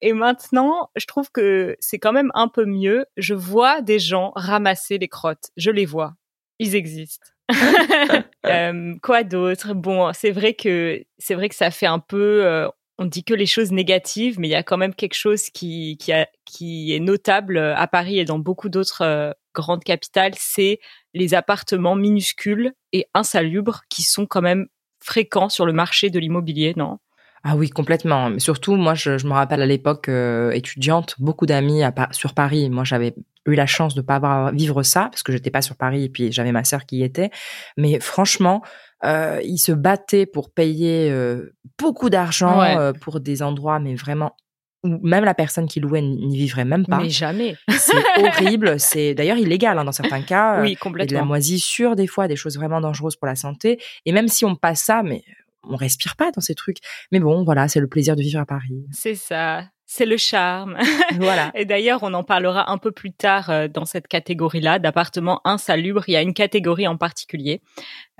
Et 0.00 0.14
maintenant, 0.14 0.88
je 0.96 1.04
trouve 1.04 1.30
que 1.30 1.76
c'est 1.78 1.98
quand 1.98 2.12
même 2.12 2.30
un 2.32 2.48
peu 2.48 2.64
mieux. 2.64 3.04
Je 3.18 3.34
vois 3.34 3.82
des 3.82 3.98
gens 3.98 4.32
ramasser 4.34 4.96
les 4.96 5.08
crottes. 5.08 5.50
Je 5.58 5.70
les 5.70 5.84
vois. 5.84 6.14
Ils 6.58 6.74
existent. 6.74 7.33
euh, 8.46 8.94
quoi 9.02 9.22
d'autre? 9.22 9.74
Bon, 9.74 10.12
c'est 10.12 10.30
vrai 10.30 10.54
que 10.54 11.04
ça 11.18 11.70
fait 11.70 11.86
un 11.86 11.98
peu. 11.98 12.44
Euh, 12.44 12.68
on 12.98 13.06
dit 13.06 13.24
que 13.24 13.34
les 13.34 13.46
choses 13.46 13.72
négatives, 13.72 14.38
mais 14.38 14.48
il 14.48 14.52
y 14.52 14.56
a 14.56 14.62
quand 14.62 14.76
même 14.76 14.94
quelque 14.94 15.14
chose 15.14 15.50
qui 15.50 15.98
est 16.08 17.00
notable 17.00 17.58
à 17.58 17.86
Paris 17.88 18.18
et 18.18 18.24
dans 18.24 18.38
beaucoup 18.38 18.68
d'autres 18.68 19.34
grandes 19.52 19.82
capitales. 19.82 20.34
C'est 20.36 20.78
les 21.12 21.34
appartements 21.34 21.96
minuscules 21.96 22.72
et 22.92 23.06
insalubres 23.12 23.80
qui 23.88 24.02
sont 24.02 24.26
quand 24.26 24.42
même 24.42 24.66
fréquents 25.00 25.48
sur 25.48 25.66
le 25.66 25.72
marché 25.72 26.08
de 26.10 26.18
l'immobilier, 26.18 26.72
non? 26.76 26.98
Ah 27.44 27.56
oui, 27.56 27.68
complètement. 27.68 28.30
Mais 28.30 28.38
surtout, 28.38 28.74
moi, 28.74 28.94
je, 28.94 29.10
me 29.26 29.32
rappelle 29.32 29.60
à 29.60 29.66
l'époque 29.66 30.08
euh, 30.08 30.50
étudiante, 30.52 31.14
beaucoup 31.18 31.44
d'amis 31.44 31.82
sur 32.10 32.32
Paris. 32.32 32.70
Moi, 32.70 32.84
j'avais 32.84 33.14
eu 33.46 33.54
la 33.54 33.66
chance 33.66 33.94
de 33.94 34.00
pas 34.00 34.16
avoir 34.16 34.52
vivre 34.52 34.82
ça 34.82 35.08
parce 35.10 35.22
que 35.22 35.30
j'étais 35.30 35.50
pas 35.50 35.62
sur 35.62 35.76
Paris 35.76 36.04
et 36.04 36.08
puis 36.08 36.32
j'avais 36.32 36.52
ma 36.52 36.64
sœur 36.64 36.86
qui 36.86 36.98
y 36.98 37.02
était. 37.02 37.30
Mais 37.76 38.00
franchement, 38.00 38.62
euh, 39.04 39.40
ils 39.44 39.58
se 39.58 39.72
battaient 39.72 40.26
pour 40.26 40.50
payer 40.50 41.10
euh, 41.10 41.54
beaucoup 41.78 42.08
d'argent 42.08 42.62
euh, 42.62 42.92
pour 42.92 43.20
des 43.20 43.42
endroits, 43.42 43.78
mais 43.78 43.94
vraiment 43.94 44.34
ou 44.82 44.98
même 45.02 45.24
la 45.24 45.32
personne 45.32 45.66
qui 45.66 45.80
louait 45.80 46.02
n'y 46.02 46.36
vivrait 46.36 46.66
même 46.66 46.84
pas. 46.84 46.98
Mais 46.98 47.08
jamais. 47.08 47.56
C'est 47.70 47.96
horrible. 48.18 48.78
C'est 48.78 49.14
d'ailleurs 49.14 49.38
illégal 49.38 49.78
hein, 49.78 49.84
dans 49.84 49.92
certains 49.92 50.20
cas. 50.20 50.60
Oui, 50.60 50.76
complètement. 50.76 51.04
Et 51.04 51.14
de 51.14 51.14
la 51.14 51.24
moisissure 51.24 51.96
des 51.96 52.06
fois, 52.06 52.28
des 52.28 52.36
choses 52.36 52.56
vraiment 52.56 52.82
dangereuses 52.82 53.16
pour 53.16 53.26
la 53.26 53.34
santé. 53.34 53.80
Et 54.04 54.12
même 54.12 54.28
si 54.28 54.44
on 54.44 54.56
passe 54.56 54.82
ça, 54.82 55.02
mais 55.02 55.24
on 55.68 55.76
respire 55.76 56.16
pas 56.16 56.30
dans 56.30 56.40
ces 56.40 56.54
trucs. 56.54 56.78
Mais 57.12 57.20
bon, 57.20 57.44
voilà, 57.44 57.68
c'est 57.68 57.80
le 57.80 57.88
plaisir 57.88 58.16
de 58.16 58.22
vivre 58.22 58.40
à 58.40 58.46
Paris. 58.46 58.84
C'est 58.92 59.14
ça. 59.14 59.64
C'est 59.86 60.06
le 60.06 60.16
charme. 60.16 60.78
Voilà. 61.16 61.52
Et 61.54 61.66
d'ailleurs, 61.66 62.02
on 62.02 62.14
en 62.14 62.24
parlera 62.24 62.70
un 62.70 62.78
peu 62.78 62.90
plus 62.90 63.12
tard 63.12 63.50
euh, 63.50 63.68
dans 63.68 63.84
cette 63.84 64.08
catégorie-là 64.08 64.78
d'appartements 64.78 65.40
insalubres. 65.44 66.04
Il 66.08 66.12
y 66.12 66.16
a 66.16 66.22
une 66.22 66.32
catégorie 66.32 66.88
en 66.88 66.96
particulier 66.96 67.60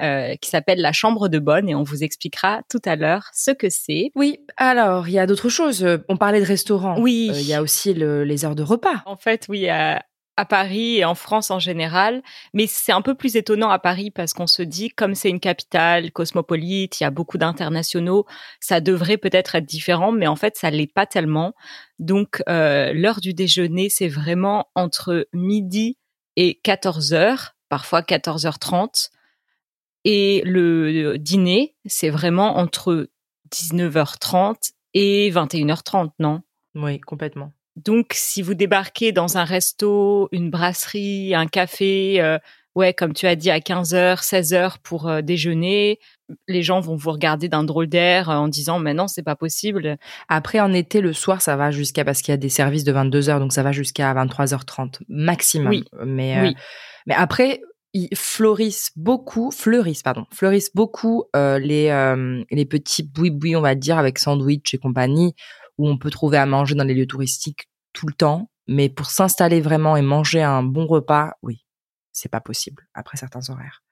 euh, 0.01 0.37
qui 0.37 0.51
s'appelle 0.51 0.81
la 0.81 0.93
chambre 0.93 1.29
de 1.29 1.39
bonne 1.39 1.69
et 1.69 1.75
on 1.75 1.83
vous 1.83 2.05
expliquera 2.05 2.61
tout 2.71 2.83
à 2.85 2.97
l'heure 2.97 3.31
ce 3.33 3.51
que 3.51 3.71
c'est. 3.71 4.11
Oui. 4.15 4.39
Alors, 4.57 5.09
il 5.09 5.15
y 5.15 5.19
a 5.19 5.27
d'autres 5.27 5.49
choses. 5.49 5.87
On 6.09 6.17
parlait 6.19 6.41
de 6.41 6.47
restaurants. 6.47 7.01
Oui. 7.01 7.31
Euh, 7.33 7.41
il 7.41 7.47
y 7.47 7.55
a 7.55 7.63
aussi 7.63 7.95
les 7.95 8.45
heures 8.45 8.55
de 8.55 8.63
repas. 8.63 9.03
En 9.07 9.17
fait, 9.17 9.47
oui, 9.49 9.69
à 9.69 10.05
Paris 10.45 10.97
et 10.97 11.05
en 11.05 11.15
France 11.15 11.51
en 11.51 11.61
général. 11.61 12.23
Mais 12.53 12.67
c'est 12.67 12.93
un 12.93 13.03
peu 13.03 13.15
plus 13.15 13.37
étonnant 13.37 13.71
à 13.71 13.79
Paris 13.79 14.11
parce 14.11 14.33
qu'on 14.33 14.49
se 14.49 14.63
dit, 14.63 14.91
comme 14.91 15.15
c'est 15.15 15.31
une 15.31 15.41
capitale 15.41 16.11
cosmopolite, 16.11 17.01
il 17.01 17.05
y 17.05 17.07
a 17.07 17.11
beaucoup 17.11 17.39
d'internationaux, 17.39 18.27
ça 18.59 18.81
devrait 18.81 19.19
peut-être 19.19 19.55
être 19.55 19.67
différent, 19.67 20.11
mais 20.11 20.27
en 20.27 20.37
fait, 20.37 20.57
ça 20.57 20.71
l'est 20.71 20.93
pas 20.93 21.07
tellement. 21.07 21.55
Donc, 21.99 22.43
euh, 22.49 22.93
l'heure 22.93 23.21
du 23.21 23.35
déjeuner, 23.35 23.89
c'est 23.89 24.09
vraiment 24.09 24.67
entre 24.75 25.29
midi 25.33 25.99
et 26.37 26.61
14 26.63 27.15
heures, 27.15 27.55
parfois 27.69 28.03
14h30. 28.03 29.11
Et 30.05 30.43
le 30.45 31.17
dîner, 31.17 31.77
c'est 31.87 32.11
vraiment 32.11 32.59
entre 32.59 33.09
19h30 33.51 34.73
et 34.95 35.31
21h30, 35.31 36.11
non? 36.19 36.43
Oui, 36.75 37.01
complètement. 37.01 37.53
Donc, 37.77 38.13
si 38.13 38.41
vous 38.43 38.55
débarquez 38.55 39.13
dans 39.13 39.37
un 39.37 39.45
resto, 39.45 40.29
une 40.31 40.51
brasserie, 40.51 41.35
un 41.35 41.47
café, 41.47 42.21
euh, 42.21 42.39
ouais, 42.77 42.95
comme 42.95 43.13
tu 43.13 43.27
as 43.27 43.35
dit, 43.35 43.51
à 43.51 43.59
15h, 43.59 44.23
16h 44.23 44.77
pour 44.83 45.09
euh, 45.09 45.23
déjeuner, 45.23 45.99
les 46.47 46.63
gens 46.63 46.81
vont 46.81 46.95
vous 46.95 47.11
regarder 47.11 47.49
d'un 47.49 47.65
drôle 47.65 47.89
d'air 47.89 48.31
euh, 48.31 48.37
en 48.37 48.47
disant, 48.47 48.79
mais 48.79 48.95
non, 48.95 49.09
c'est 49.09 49.25
pas 49.25 49.35
possible. 49.35 49.97
Après, 50.29 50.61
en 50.61 50.73
été, 50.73 51.01
le 51.01 51.13
soir, 51.13 51.43
ça 51.43 51.57
va 51.57 51.73
jusqu'à, 51.73 52.05
parce 52.05 52.23
qu'il 52.23 52.31
y 52.31 52.35
a 52.35 52.39
des 52.39 52.49
services 52.49 52.85
de 52.85 52.93
22h, 52.93 53.41
donc 53.41 53.53
ça 53.53 53.65
va 53.65 53.73
jusqu'à 53.73 54.15
23h30 54.15 55.01
maximum. 55.09 55.71
Oui. 55.71 55.85
Mais, 56.05 56.41
oui. 56.41 56.57
mais 57.07 57.15
après, 57.15 57.61
ils 57.93 58.15
fleurissent 58.15 58.93
beaucoup, 58.95 59.51
fleurissent, 59.51 60.03
pardon, 60.03 60.27
fleurissent 60.33 60.75
beaucoup 60.75 61.27
les, 61.35 62.45
les 62.51 62.65
petits 62.65 63.05
boui-boui, 63.05 63.55
on 63.55 63.61
va 63.61 63.77
dire, 63.77 63.99
avec 63.99 64.19
sandwich 64.19 64.75
et 64.75 64.79
compagnie 64.79 65.37
où 65.79 65.89
on 65.89 65.99
peut 65.99 66.11
trouver 66.11 66.39
à 66.39 66.47
manger 66.47 66.75
dans 66.75 66.85
les 66.85 66.95
lieux 66.95 67.07
touristiques 67.07 67.69
tout 67.93 68.07
le 68.07 68.15
temps. 68.15 68.51
Mais 68.67 68.89
pour 68.89 69.07
s'installer 69.07 69.61
vraiment 69.61 69.97
et 69.97 70.03
manger 70.03 70.43
un 70.43 70.63
bon 70.63 70.87
repas, 70.87 71.33
oui, 71.43 71.65
c'est 72.13 72.31
pas 72.31 72.41
possible 72.41 72.87
après 72.95 73.17
certains 73.17 73.51
horaires. 73.51 73.83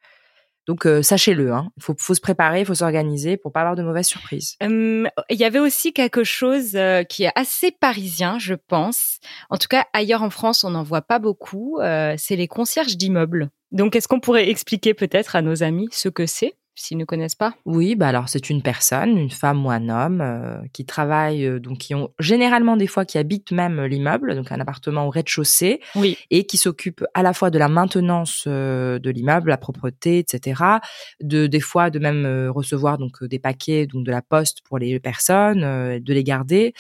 Donc 0.67 0.87
euh, 0.87 1.03
sachez-le, 1.03 1.53
hein. 1.53 1.71
il 1.77 1.83
faut, 1.83 1.95
faut, 1.99 2.15
se 2.15 2.21
préparer, 2.21 2.61
il 2.61 2.67
faut 2.67 2.75
s'organiser 2.75 3.37
pour 3.37 3.53
pas 3.53 3.61
avoir 3.61 3.75
de 3.75 3.83
mauvaises 3.83 4.07
surprises. 4.07 4.57
Il 4.61 5.11
y 5.31 5.45
avait 5.45 5.59
aussi 5.59 5.93
quelque 5.93 6.23
chose 6.23 6.77
euh, 6.77 7.03
qui 7.03 7.25
est 7.25 7.33
assez 7.35 7.73
parisien, 7.73 8.39
je 8.39 8.55
pense. 8.55 9.19
En 9.51 9.59
tout 9.59 9.67
cas, 9.69 9.87
ailleurs 9.93 10.23
en 10.23 10.31
France, 10.31 10.63
on 10.63 10.71
n'en 10.71 10.85
voit 10.85 11.03
pas 11.03 11.19
beaucoup. 11.19 11.81
Euh, 11.81 12.15
c'est 12.17 12.37
les 12.37 12.47
concierges 12.47 12.97
d'immeubles. 12.97 13.51
Donc, 13.73 13.97
est-ce 13.97 14.07
qu'on 14.07 14.21
pourrait 14.21 14.49
expliquer 14.49 14.95
peut-être 14.95 15.35
à 15.35 15.43
nos 15.43 15.63
amis 15.63 15.89
ce 15.91 16.09
que 16.09 16.27
c'est? 16.27 16.55
S'ils 16.75 16.97
ne 16.97 17.05
connaissent 17.05 17.35
pas 17.35 17.55
Oui, 17.67 17.95
bah 17.95 18.09
alors 18.09 18.29
c'est 18.29 18.49
une 18.49 18.63
personne, 18.63 19.19
une 19.19 19.31
femme 19.31 19.65
ou 19.67 19.71
un 19.71 19.89
homme 19.89 20.21
euh, 20.21 20.57
qui 20.73 20.87
travaille, 20.87 21.45
euh, 21.45 21.61
donc 21.61 21.79
qui 21.79 21.95
ont 21.95 22.11
généralement 22.19 22.77
des 22.77 22.87
fois 22.87 23.05
qui 23.05 23.19
habitent 23.19 23.53
même 23.53 23.83
l'immeuble, 23.85 24.35
donc 24.35 24.51
un 24.53 24.61
appartement 24.61 25.07
au 25.07 25.11
rez-de-chaussée, 25.11 25.81
oui. 25.97 26.17
et 26.31 26.45
qui 26.45 26.57
s'occupe 26.57 27.05
à 27.15 27.23
la 27.23 27.35
fois 27.35 27.51
de 27.51 27.59
la 27.59 27.69
maintenance 27.69 28.45
euh, 28.47 28.99
de 28.99 29.11
l'immeuble, 29.11 29.51
la 29.51 29.59
propreté, 29.59 30.19
etc. 30.19 30.63
De 31.21 31.47
des 31.47 31.61
fois 31.61 31.91
de 31.91 31.99
même 31.99 32.49
recevoir 32.49 32.99
donc 32.99 33.23
des 33.25 33.39
paquets, 33.39 33.87
donc 33.87 34.05
de 34.05 34.11
la 34.11 34.23
poste 34.23 34.63
pour 34.63 34.79
les 34.79 34.99
personnes, 35.01 35.61
de 35.99 36.13
les 36.13 36.25
garder 36.25 36.73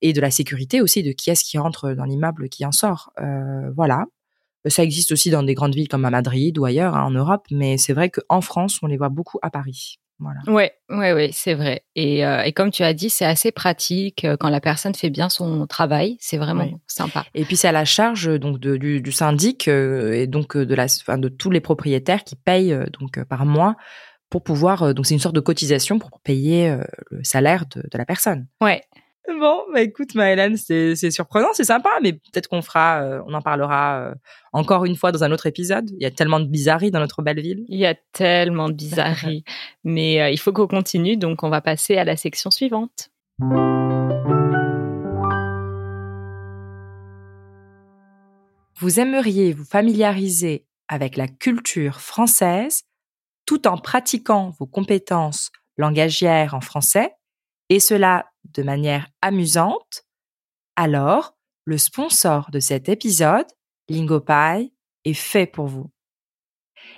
et 0.00 0.12
de 0.12 0.20
la 0.20 0.30
sécurité 0.30 0.80
aussi 0.80 1.02
de 1.02 1.12
qui 1.12 1.30
est-ce 1.30 1.44
qui 1.44 1.58
rentre 1.58 1.92
dans 1.92 2.04
l'immeuble, 2.04 2.48
qui 2.48 2.64
en 2.64 2.72
sort. 2.72 3.12
voilà. 3.76 4.04
Ça 4.66 4.82
existe 4.82 5.12
aussi 5.12 5.30
dans 5.30 5.42
des 5.42 5.54
grandes 5.54 5.74
villes 5.74 5.88
comme 5.88 6.04
à 6.04 6.10
Madrid 6.10 6.56
ou 6.58 6.64
ailleurs 6.64 6.94
hein, 6.94 7.04
en 7.04 7.10
Europe, 7.10 7.46
mais 7.50 7.76
c'est 7.76 7.92
vrai 7.92 8.10
qu'en 8.10 8.40
France, 8.40 8.78
on 8.82 8.86
les 8.86 8.96
voit 8.96 9.10
beaucoup 9.10 9.38
à 9.42 9.50
Paris. 9.50 9.98
Voilà. 10.20 10.40
Ouais, 10.46 10.72
ouais, 10.90 11.12
ouais, 11.12 11.30
c'est 11.32 11.54
vrai. 11.54 11.84
Et, 11.96 12.24
euh, 12.24 12.42
et, 12.42 12.52
comme 12.52 12.70
tu 12.70 12.82
as 12.82 12.94
dit, 12.94 13.10
c'est 13.10 13.24
assez 13.24 13.50
pratique 13.50 14.24
euh, 14.24 14.36
quand 14.38 14.48
la 14.48 14.60
personne 14.60 14.94
fait 14.94 15.10
bien 15.10 15.28
son 15.28 15.66
travail. 15.66 16.16
C'est 16.20 16.38
vraiment 16.38 16.68
sympa. 16.86 17.26
Et 17.34 17.44
puis 17.44 17.56
c'est 17.56 17.68
à 17.68 17.72
la 17.72 17.84
charge 17.84 18.38
donc 18.38 18.60
de, 18.60 18.76
du, 18.76 19.00
du, 19.00 19.12
syndic 19.12 19.66
euh, 19.66 20.12
et 20.12 20.26
donc 20.26 20.56
de 20.56 20.74
la, 20.74 20.84
enfin, 20.84 21.18
de 21.18 21.28
tous 21.28 21.50
les 21.50 21.60
propriétaires 21.60 22.22
qui 22.22 22.36
payent 22.36 22.76
donc 22.98 23.22
par 23.24 23.44
mois 23.44 23.76
pour 24.30 24.42
pouvoir. 24.42 24.94
donc 24.94 25.06
c'est 25.06 25.14
une 25.14 25.20
sorte 25.20 25.34
de 25.34 25.40
cotisation 25.40 25.98
pour 25.98 26.20
payer 26.20 26.76
le 27.10 27.22
salaire 27.22 27.66
de, 27.66 27.82
de 27.82 27.98
la 27.98 28.04
personne. 28.04 28.46
Ouais. 28.60 28.82
Bon, 29.26 29.62
bah 29.72 29.80
écoute, 29.80 30.10
c'est 30.56 30.96
c'est 30.96 31.10
surprenant, 31.10 31.48
c'est 31.54 31.64
sympa, 31.64 31.88
mais 32.02 32.12
peut-être 32.12 32.46
qu'on 32.48 32.60
fera, 32.60 33.00
euh, 33.02 33.22
on 33.26 33.32
en 33.32 33.40
parlera 33.40 34.00
euh, 34.00 34.14
encore 34.52 34.84
une 34.84 34.96
fois 34.96 35.12
dans 35.12 35.24
un 35.24 35.32
autre 35.32 35.46
épisode. 35.46 35.90
Il 35.92 36.02
y 36.02 36.04
a 36.04 36.10
tellement 36.10 36.40
de 36.40 36.44
bizarreries 36.44 36.90
dans 36.90 37.00
notre 37.00 37.22
belle 37.22 37.40
ville. 37.40 37.64
Il 37.68 37.78
y 37.78 37.86
a 37.86 37.94
tellement 38.12 38.68
de 38.68 38.74
bizarreries. 38.74 39.44
Mais 39.84 40.20
euh, 40.20 40.28
il 40.28 40.38
faut 40.38 40.52
qu'on 40.52 40.66
continue, 40.66 41.16
donc 41.16 41.42
on 41.42 41.48
va 41.48 41.62
passer 41.62 41.96
à 41.96 42.04
la 42.04 42.18
section 42.18 42.50
suivante. 42.50 43.10
Vous 48.76 49.00
aimeriez 49.00 49.54
vous 49.54 49.64
familiariser 49.64 50.66
avec 50.88 51.16
la 51.16 51.28
culture 51.28 52.02
française 52.02 52.82
tout 53.46 53.66
en 53.66 53.78
pratiquant 53.78 54.50
vos 54.58 54.66
compétences 54.66 55.50
langagières 55.78 56.54
en 56.54 56.60
français, 56.60 57.14
et 57.70 57.80
cela 57.80 58.26
de 58.44 58.62
manière 58.62 59.08
amusante, 59.22 60.04
alors 60.76 61.36
le 61.64 61.78
sponsor 61.78 62.50
de 62.50 62.60
cet 62.60 62.88
épisode, 62.88 63.46
Lingopie, 63.88 64.72
est 65.04 65.14
fait 65.14 65.46
pour 65.46 65.66
vous. 65.66 65.90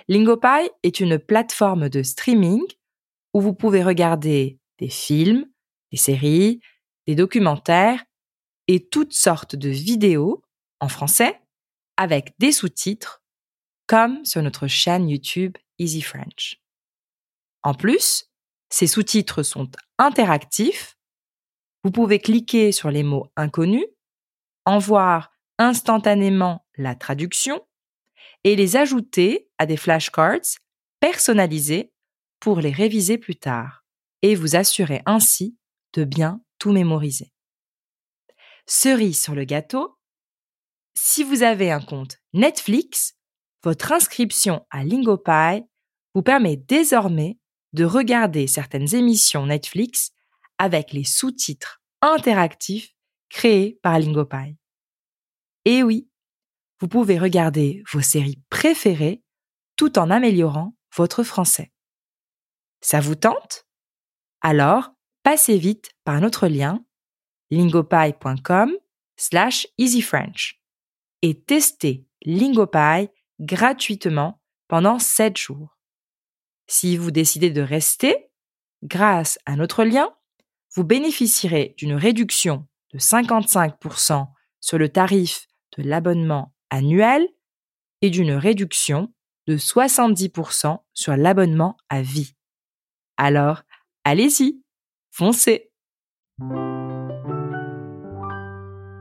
Lingopie 0.07 0.69
est 0.83 0.99
une 0.99 1.19
plateforme 1.19 1.89
de 1.89 2.03
streaming 2.03 2.63
où 3.33 3.41
vous 3.41 3.53
pouvez 3.53 3.83
regarder 3.83 4.59
des 4.79 4.89
films, 4.89 5.45
des 5.91 5.97
séries, 5.97 6.59
des 7.07 7.15
documentaires 7.15 8.03
et 8.67 8.87
toutes 8.87 9.13
sortes 9.13 9.55
de 9.55 9.69
vidéos 9.69 10.43
en 10.79 10.89
français 10.89 11.41
avec 11.95 12.33
des 12.39 12.51
sous-titres 12.51 13.23
comme 13.87 14.23
sur 14.25 14.41
notre 14.41 14.67
chaîne 14.67 15.09
YouTube 15.09 15.57
Easy 15.79 16.01
French. 16.01 16.61
En 17.63 17.73
plus, 17.73 18.29
ces 18.69 18.87
sous-titres 18.87 19.43
sont 19.43 19.69
interactifs. 19.97 20.96
Vous 21.87 21.91
pouvez 21.91 22.19
cliquer 22.19 22.73
sur 22.73 22.91
les 22.91 23.01
mots 23.01 23.31
inconnus, 23.37 23.85
en 24.65 24.77
voir 24.77 25.31
instantanément 25.57 26.65
la 26.75 26.95
traduction 26.95 27.65
et 28.43 28.57
les 28.57 28.75
ajouter 28.75 29.47
à 29.57 29.65
des 29.65 29.77
flashcards 29.77 30.59
personnalisés 30.99 31.93
pour 32.41 32.59
les 32.59 32.73
réviser 32.73 33.17
plus 33.17 33.37
tard 33.37 33.85
et 34.21 34.35
vous 34.35 34.57
assurer 34.57 35.01
ainsi 35.05 35.57
de 35.93 36.03
bien 36.03 36.41
tout 36.59 36.73
mémoriser. 36.73 37.31
Cerise 38.65 39.23
sur 39.23 39.33
le 39.33 39.45
gâteau, 39.45 39.97
si 40.93 41.23
vous 41.23 41.41
avez 41.41 41.71
un 41.71 41.79
compte 41.79 42.17
Netflix, 42.33 43.15
votre 43.63 43.93
inscription 43.93 44.65
à 44.71 44.83
Lingopie 44.83 45.63
vous 46.13 46.21
permet 46.21 46.57
désormais 46.57 47.37
de 47.71 47.85
regarder 47.85 48.45
certaines 48.47 48.93
émissions 48.93 49.45
Netflix 49.45 50.11
avec 50.57 50.93
les 50.93 51.03
sous-titres 51.03 51.81
interactifs 52.01 52.95
créés 53.29 53.79
par 53.81 53.99
Lingopie. 53.99 54.57
Et 55.65 55.83
oui, 55.83 56.09
vous 56.79 56.87
pouvez 56.87 57.17
regarder 57.17 57.83
vos 57.91 58.01
séries 58.01 58.41
préférées 58.49 59.23
tout 59.75 59.99
en 59.99 60.09
améliorant 60.09 60.75
votre 60.95 61.23
français. 61.23 61.71
Ça 62.81 62.99
vous 62.99 63.15
tente? 63.15 63.67
Alors, 64.41 64.91
passez 65.23 65.57
vite 65.57 65.91
par 66.03 66.21
notre 66.21 66.47
lien 66.47 66.83
lingopie.com 67.49 68.71
slash 69.15 69.67
easyfrench 69.77 70.61
et 71.21 71.41
testez 71.41 72.05
Lingopie 72.25 73.09
gratuitement 73.39 74.41
pendant 74.67 74.99
7 74.99 75.37
jours. 75.37 75.77
Si 76.67 76.97
vous 76.97 77.11
décidez 77.11 77.49
de 77.49 77.61
rester, 77.61 78.29
grâce 78.83 79.39
à 79.45 79.55
notre 79.55 79.83
lien, 79.83 80.13
vous 80.77 80.83
bénéficierez 80.83 81.73
d'une 81.79 81.95
réduction 81.95 82.67
de 82.93 82.99
55% 82.99 84.27
sur 84.61 84.77
le 84.77 84.89
tarif 84.89 85.47
de 85.75 85.81
l'abonnement 85.81 86.53
annuel 86.69 87.27
et 88.03 88.11
d'une 88.11 88.33
réduction 88.33 89.11
de 89.47 89.57
70% 89.57 90.77
sur 90.93 91.17
l'abonnement 91.17 91.77
à 91.89 92.03
vie. 92.03 92.35
Alors, 93.17 93.63
allez-y, 94.03 94.61
foncez. 95.09 95.71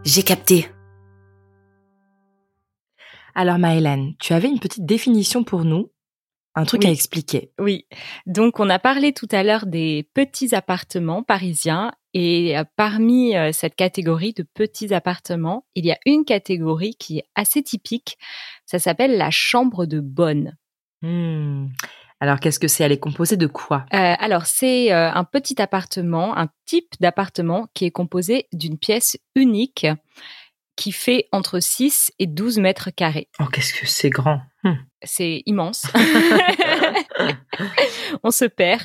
J'ai 0.03 0.23
capté. 0.23 0.71
Alors 3.35 3.59
Maëlène, 3.59 4.15
tu 4.19 4.33
avais 4.33 4.49
une 4.49 4.61
petite 4.61 4.87
définition 4.87 5.45
pour 5.45 5.67
nous, 5.67 5.93
un 6.57 6.65
truc 6.65 6.83
Oui. 6.83 6.89
à 6.89 6.93
expliquer. 6.93 7.53
Oui, 7.61 7.87
donc 8.27 8.59
on 8.59 8.69
a 8.69 8.79
parlé 8.79 9.13
tout 9.13 9.29
à 9.31 9.43
l'heure 9.43 9.67
des 9.67 10.09
petits 10.15 10.55
appartements 10.55 11.23
parisiens 11.23 11.93
et 12.15 12.59
euh, 12.59 12.65
parmi 12.77 13.37
euh, 13.37 13.53
cette 13.53 13.77
catégorie 13.77 14.33
de 14.33 14.43
petits 14.43 14.93
appartements, 14.95 15.67
il 15.75 15.85
y 15.85 15.93
a 15.93 15.99
une 16.07 16.25
catégorie 16.25 16.97
qui 16.99 17.19
est 17.19 17.27
assez 17.35 17.63
typique, 17.63 18.17
ça 18.65 18.79
s'appelle 18.79 19.19
la 19.19 19.31
chambre 19.31 19.87
de 19.87 20.01
bonne. 20.01 20.57
Hmm. 21.03 21.67
Alors 22.19 22.41
qu'est-ce 22.41 22.59
que 22.59 22.69
c'est? 22.69 22.83
Elle 22.83 22.93
est 22.93 22.99
composée 22.99 23.37
de 23.37 23.47
quoi? 23.47 23.85
Euh, 23.93 24.15
alors 24.19 24.47
c'est 24.47 24.91
euh, 24.91 25.13
un 25.13 25.25
petit 25.25 25.61
appartement, 25.61 26.37
un 26.39 26.49
type 26.65 26.95
d'appartement 27.01 27.69
qui 27.75 27.85
est 27.85 27.91
composé 27.91 28.47
d'une 28.55 28.79
pièce 28.79 29.19
unique 29.35 29.87
qui 30.77 30.93
fait 30.93 31.29
entre 31.33 31.59
6 31.59 32.13
et 32.19 32.27
12 32.27 32.59
mètres 32.59 32.91
carrés. 32.91 33.29
Oh, 33.41 33.47
qu'est-ce 33.51 33.75
que 33.75 33.87
c'est 33.87 34.11
grand 34.11 34.41
Hmm. 34.67 34.75
C'est 35.05 35.43
immense. 35.47 35.87
On 38.25 38.33
se 38.33 38.47
perd. 38.47 38.83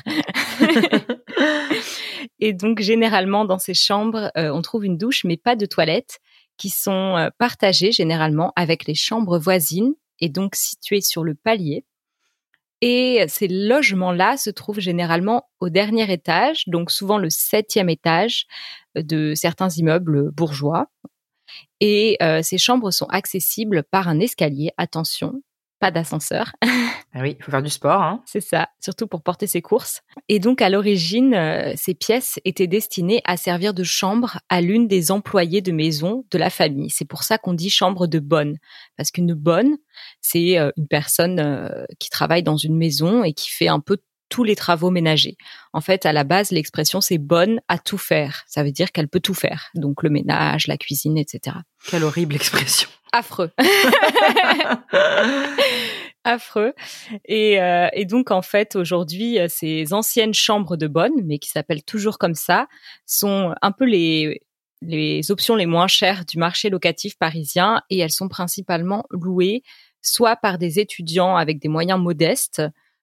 Et 2.38 2.52
donc, 2.52 2.80
généralement, 2.80 3.44
dans 3.44 3.58
ces 3.58 3.74
chambres, 3.74 4.30
euh, 4.36 4.50
on 4.50 4.62
trouve 4.62 4.84
une 4.84 4.96
douche, 4.96 5.24
mais 5.24 5.36
pas 5.36 5.56
de 5.56 5.66
toilettes, 5.66 6.20
qui 6.56 6.70
sont 6.70 7.16
euh, 7.16 7.30
partagées 7.36 7.90
généralement 7.90 8.52
avec 8.54 8.86
les 8.86 8.94
chambres 8.94 9.38
voisines 9.38 9.94
et 10.20 10.28
donc 10.28 10.54
situées 10.54 11.00
sur 11.00 11.24
le 11.24 11.34
palier. 11.34 11.84
Et 12.80 13.24
ces 13.28 13.48
logements-là 13.48 14.36
se 14.36 14.50
trouvent 14.50 14.80
généralement 14.80 15.48
au 15.60 15.68
dernier 15.68 16.12
étage, 16.12 16.64
donc 16.66 16.92
souvent 16.92 17.18
le 17.18 17.30
septième 17.30 17.88
étage 17.88 18.46
de 18.94 19.34
certains 19.34 19.70
immeubles 19.70 20.30
bourgeois. 20.30 20.86
Et 21.80 22.16
euh, 22.22 22.42
ces 22.42 22.58
chambres 22.58 22.90
sont 22.90 23.06
accessibles 23.06 23.82
par 23.82 24.08
un 24.08 24.20
escalier. 24.20 24.70
Attention, 24.76 25.42
pas 25.82 25.90
d'ascenseur. 25.90 26.52
Ah 27.14 27.20
oui, 27.20 27.36
il 27.38 27.44
faut 27.44 27.50
faire 27.50 27.62
du 27.62 27.68
sport. 27.68 28.00
Hein. 28.00 28.22
C'est 28.24 28.40
ça, 28.40 28.70
surtout 28.80 29.06
pour 29.06 29.22
porter 29.22 29.46
ses 29.46 29.60
courses. 29.60 30.00
Et 30.30 30.38
donc, 30.38 30.62
à 30.62 30.70
l'origine, 30.70 31.34
euh, 31.34 31.74
ces 31.76 31.92
pièces 31.92 32.40
étaient 32.46 32.66
destinées 32.66 33.20
à 33.26 33.36
servir 33.36 33.74
de 33.74 33.84
chambre 33.84 34.38
à 34.48 34.62
l'une 34.62 34.88
des 34.88 35.10
employées 35.10 35.60
de 35.60 35.72
maison 35.72 36.24
de 36.30 36.38
la 36.38 36.48
famille. 36.48 36.88
C'est 36.88 37.04
pour 37.04 37.22
ça 37.22 37.36
qu'on 37.36 37.52
dit 37.52 37.68
chambre 37.68 38.06
de 38.06 38.18
bonne. 38.18 38.56
Parce 38.96 39.10
qu'une 39.10 39.34
bonne, 39.34 39.76
c'est 40.22 40.58
euh, 40.58 40.70
une 40.78 40.88
personne 40.88 41.38
euh, 41.38 41.84
qui 41.98 42.08
travaille 42.08 42.42
dans 42.42 42.56
une 42.56 42.78
maison 42.78 43.24
et 43.24 43.34
qui 43.34 43.50
fait 43.50 43.68
un 43.68 43.80
peu 43.80 43.98
tous 44.32 44.44
les 44.44 44.56
travaux 44.56 44.90
ménagers. 44.90 45.36
En 45.74 45.82
fait, 45.82 46.06
à 46.06 46.12
la 46.14 46.24
base, 46.24 46.52
l'expression 46.52 47.02
c'est 47.02 47.18
bonne 47.18 47.60
à 47.68 47.78
tout 47.78 47.98
faire. 47.98 48.44
Ça 48.46 48.64
veut 48.64 48.72
dire 48.72 48.90
qu'elle 48.90 49.08
peut 49.08 49.20
tout 49.20 49.34
faire. 49.34 49.68
Donc 49.74 50.02
le 50.02 50.08
ménage, 50.08 50.68
la 50.68 50.78
cuisine, 50.78 51.18
etc. 51.18 51.58
Quelle 51.86 52.02
horrible 52.02 52.34
expression. 52.34 52.88
Affreux. 53.12 53.50
affreux. 56.24 56.72
Et, 57.26 57.60
euh, 57.60 57.88
et 57.92 58.06
donc, 58.06 58.30
en 58.30 58.40
fait, 58.40 58.74
aujourd'hui, 58.74 59.38
euh, 59.38 59.48
ces 59.50 59.92
anciennes 59.92 60.32
chambres 60.32 60.78
de 60.78 60.86
bonne, 60.86 61.12
mais 61.24 61.38
qui 61.38 61.50
s'appellent 61.50 61.84
toujours 61.84 62.16
comme 62.16 62.34
ça, 62.34 62.68
sont 63.04 63.54
un 63.60 63.70
peu 63.70 63.84
les, 63.84 64.40
les 64.80 65.30
options 65.30 65.56
les 65.56 65.66
moins 65.66 65.88
chères 65.88 66.24
du 66.24 66.38
marché 66.38 66.70
locatif 66.70 67.18
parisien 67.18 67.82
et 67.90 67.98
elles 67.98 68.10
sont 68.10 68.28
principalement 68.28 69.04
louées 69.10 69.62
soit 70.00 70.36
par 70.36 70.58
des 70.58 70.80
étudiants 70.80 71.36
avec 71.36 71.60
des 71.60 71.68
moyens 71.68 72.00
modestes, 72.00 72.62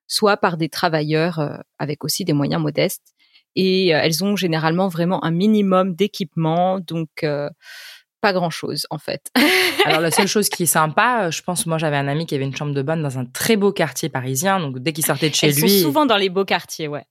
soit 0.10 0.36
par 0.36 0.58
des 0.58 0.68
travailleurs 0.68 1.40
euh, 1.40 1.56
avec 1.78 2.04
aussi 2.04 2.26
des 2.26 2.34
moyens 2.34 2.62
modestes. 2.62 3.14
Et 3.56 3.96
euh, 3.96 4.00
elles 4.04 4.24
ont 4.24 4.36
généralement 4.36 4.90
vraiment 4.90 5.24
un 5.24 5.32
minimum 5.32 5.96
d'équipement, 5.96 6.80
donc 6.80 7.10
euh, 7.24 7.50
pas 8.20 8.34
grand-chose 8.34 8.86
en 8.90 8.98
fait. 8.98 9.32
Alors 9.86 10.02
la 10.02 10.12
seule 10.12 10.28
chose 10.28 10.50
qui 10.50 10.64
est 10.64 10.66
sympa, 10.66 11.30
je 11.30 11.42
pense, 11.42 11.66
moi 11.66 11.78
j'avais 11.78 11.96
un 11.96 12.08
ami 12.08 12.26
qui 12.26 12.36
avait 12.36 12.44
une 12.44 12.56
chambre 12.56 12.74
de 12.74 12.82
bonne 12.82 13.02
dans 13.02 13.18
un 13.18 13.26
très 13.26 13.56
beau 13.56 13.72
quartier 13.72 14.10
parisien, 14.10 14.60
donc 14.60 14.80
dès 14.80 14.92
qu'il 14.92 15.06
sortait 15.06 15.30
de 15.30 15.36
chez 15.36 15.48
Elles 15.48 15.56
lui, 15.56 15.70
sont 15.70 15.88
souvent 15.88 16.06
dans 16.06 16.18
les 16.18 16.30
beaux 16.30 16.46
quartiers, 16.46 16.88
ouais. 16.88 17.06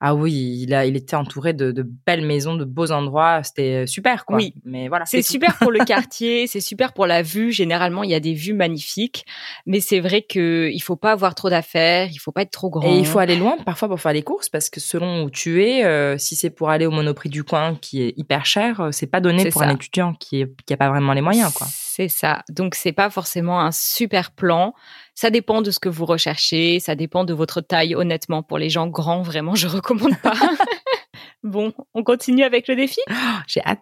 Ah 0.00 0.14
oui, 0.14 0.60
il 0.62 0.74
a, 0.74 0.86
il 0.86 0.96
était 0.96 1.16
entouré 1.16 1.52
de, 1.52 1.72
de 1.72 1.82
belles 1.82 2.24
maisons, 2.24 2.54
de 2.54 2.64
beaux 2.64 2.92
endroits, 2.92 3.42
c'était 3.42 3.86
super 3.86 4.24
quoi. 4.24 4.36
Oui. 4.36 4.54
mais 4.64 4.88
voilà. 4.88 5.04
C'est 5.06 5.22
super 5.22 5.58
pour 5.58 5.72
le 5.72 5.80
quartier, 5.84 6.46
c'est 6.46 6.60
super 6.60 6.92
pour 6.92 7.06
la 7.06 7.22
vue. 7.22 7.50
Généralement, 7.50 8.04
il 8.04 8.10
y 8.10 8.14
a 8.14 8.20
des 8.20 8.34
vues 8.34 8.52
magnifiques, 8.52 9.24
mais 9.66 9.80
c'est 9.80 9.98
vrai 9.98 10.22
que 10.22 10.70
il 10.72 10.80
faut 10.80 10.94
pas 10.94 11.12
avoir 11.12 11.34
trop 11.34 11.50
d'affaires, 11.50 12.08
il 12.12 12.18
faut 12.18 12.30
pas 12.30 12.42
être 12.42 12.52
trop 12.52 12.70
grand. 12.70 12.88
Et 12.88 12.98
il 12.98 13.06
faut 13.06 13.18
aller 13.18 13.36
loin 13.36 13.56
parfois 13.64 13.88
pour 13.88 14.00
faire 14.00 14.12
les 14.12 14.22
courses 14.22 14.48
parce 14.48 14.70
que 14.70 14.78
selon 14.78 15.24
où 15.24 15.30
tu 15.30 15.64
es, 15.64 15.84
euh, 15.84 16.16
si 16.16 16.36
c'est 16.36 16.50
pour 16.50 16.70
aller 16.70 16.86
au 16.86 16.92
Monoprix 16.92 17.28
du 17.28 17.42
coin 17.42 17.74
qui 17.74 18.02
est 18.02 18.14
hyper 18.16 18.46
cher, 18.46 18.80
euh, 18.80 18.88
c'est 18.92 19.08
pas 19.08 19.20
donné 19.20 19.50
pour 19.50 19.62
ça. 19.62 19.68
un 19.68 19.74
étudiant 19.74 20.14
qui 20.14 20.42
est, 20.42 20.52
qui 20.64 20.74
a 20.74 20.76
pas 20.76 20.90
vraiment 20.90 21.12
les 21.12 21.22
moyens 21.22 21.52
quoi. 21.52 21.66
C'est 21.70 22.08
ça. 22.08 22.44
Donc 22.48 22.76
c'est 22.76 22.92
pas 22.92 23.10
forcément 23.10 23.60
un 23.60 23.72
super 23.72 24.30
plan. 24.30 24.74
Ça 25.20 25.30
dépend 25.30 25.62
de 25.62 25.72
ce 25.72 25.80
que 25.80 25.88
vous 25.88 26.06
recherchez, 26.06 26.78
ça 26.78 26.94
dépend 26.94 27.24
de 27.24 27.34
votre 27.34 27.60
taille. 27.60 27.96
Honnêtement, 27.96 28.44
pour 28.44 28.56
les 28.56 28.70
gens 28.70 28.86
grands, 28.86 29.20
vraiment, 29.20 29.56
je 29.56 29.66
recommande 29.66 30.16
pas. 30.22 30.34
Bon, 31.42 31.72
on 31.92 32.04
continue 32.04 32.44
avec 32.44 32.68
le 32.68 32.76
défi? 32.76 33.00
J'ai 33.48 33.60
hâte. 33.64 33.80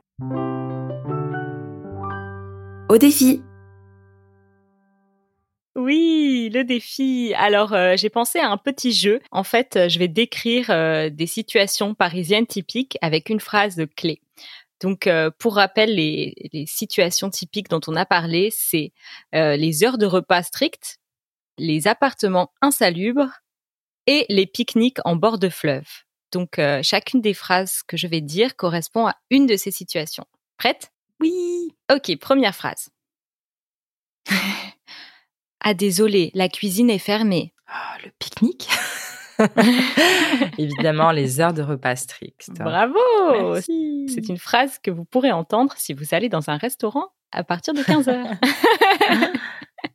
Au 2.88 2.96
défi. 2.96 3.42
Oui, 5.74 6.50
le 6.54 6.64
défi. 6.64 7.34
Alors, 7.36 7.74
euh, 7.74 7.96
j'ai 7.96 8.08
pensé 8.08 8.38
à 8.38 8.48
un 8.48 8.56
petit 8.56 8.92
jeu. 8.92 9.20
En 9.30 9.44
fait, 9.44 9.76
euh, 9.76 9.88
je 9.90 9.98
vais 9.98 10.08
décrire 10.08 10.70
euh, 10.70 11.10
des 11.10 11.26
situations 11.26 11.94
parisiennes 11.94 12.46
typiques 12.46 12.96
avec 13.02 13.28
une 13.28 13.40
phrase 13.40 13.84
clé. 13.94 14.22
Donc, 14.80 15.06
euh, 15.06 15.30
pour 15.38 15.56
rappel, 15.56 15.94
les, 15.94 16.34
les 16.54 16.64
situations 16.64 17.28
typiques 17.28 17.68
dont 17.68 17.80
on 17.86 17.96
a 17.96 18.06
parlé, 18.06 18.50
c'est 18.50 18.92
euh, 19.34 19.56
les 19.56 19.84
heures 19.84 19.98
de 19.98 20.06
repas 20.06 20.42
strictes, 20.42 20.98
les 21.58 21.86
appartements 21.88 22.52
insalubres 22.60 23.30
et 24.06 24.26
les 24.28 24.46
pique-niques 24.46 24.98
en 25.04 25.16
bord 25.16 25.38
de 25.38 25.48
fleuve. 25.48 25.88
Donc, 26.32 26.58
euh, 26.58 26.82
chacune 26.82 27.20
des 27.20 27.34
phrases 27.34 27.82
que 27.82 27.96
je 27.96 28.06
vais 28.06 28.20
dire 28.20 28.56
correspond 28.56 29.06
à 29.06 29.16
une 29.30 29.46
de 29.46 29.56
ces 29.56 29.70
situations. 29.70 30.26
Prête? 30.58 30.92
Oui. 31.20 31.74
Ok, 31.92 32.16
première 32.18 32.54
phrase. 32.54 32.90
ah 35.60 35.74
désolé, 35.74 36.30
la 36.34 36.48
cuisine 36.48 36.90
est 36.90 36.98
fermée. 36.98 37.52
Ah, 37.66 37.96
le 38.04 38.10
pique-nique. 38.18 38.68
Évidemment, 40.58 41.10
les 41.10 41.40
heures 41.40 41.52
de 41.52 41.62
repas 41.62 41.96
strictes. 41.96 42.50
Bravo. 42.50 42.98
C'est 43.60 44.28
une 44.28 44.38
phrase 44.38 44.78
que 44.78 44.90
vous 44.90 45.04
pourrez 45.04 45.32
entendre 45.32 45.74
si 45.76 45.92
vous 45.92 46.14
allez 46.14 46.28
dans 46.28 46.48
un 46.48 46.56
restaurant 46.56 47.08
à 47.32 47.44
partir 47.44 47.74
de 47.74 47.82
15 47.82 48.08
heures. 48.08 48.26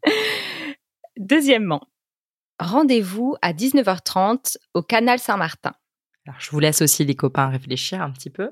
Deuxièmement, 1.22 1.82
rendez-vous 2.60 3.36
à 3.42 3.54
19h30 3.54 4.58
au 4.74 4.82
canal 4.82 5.20
Saint-Martin. 5.20 5.74
Alors, 6.28 6.40
je 6.40 6.50
vous 6.52 6.60
laisse 6.60 6.82
aussi 6.82 7.06
les 7.06 7.16
copains 7.16 7.48
réfléchir 7.50 8.02
un 8.02 8.12
petit 8.12 8.30
peu. 8.30 8.52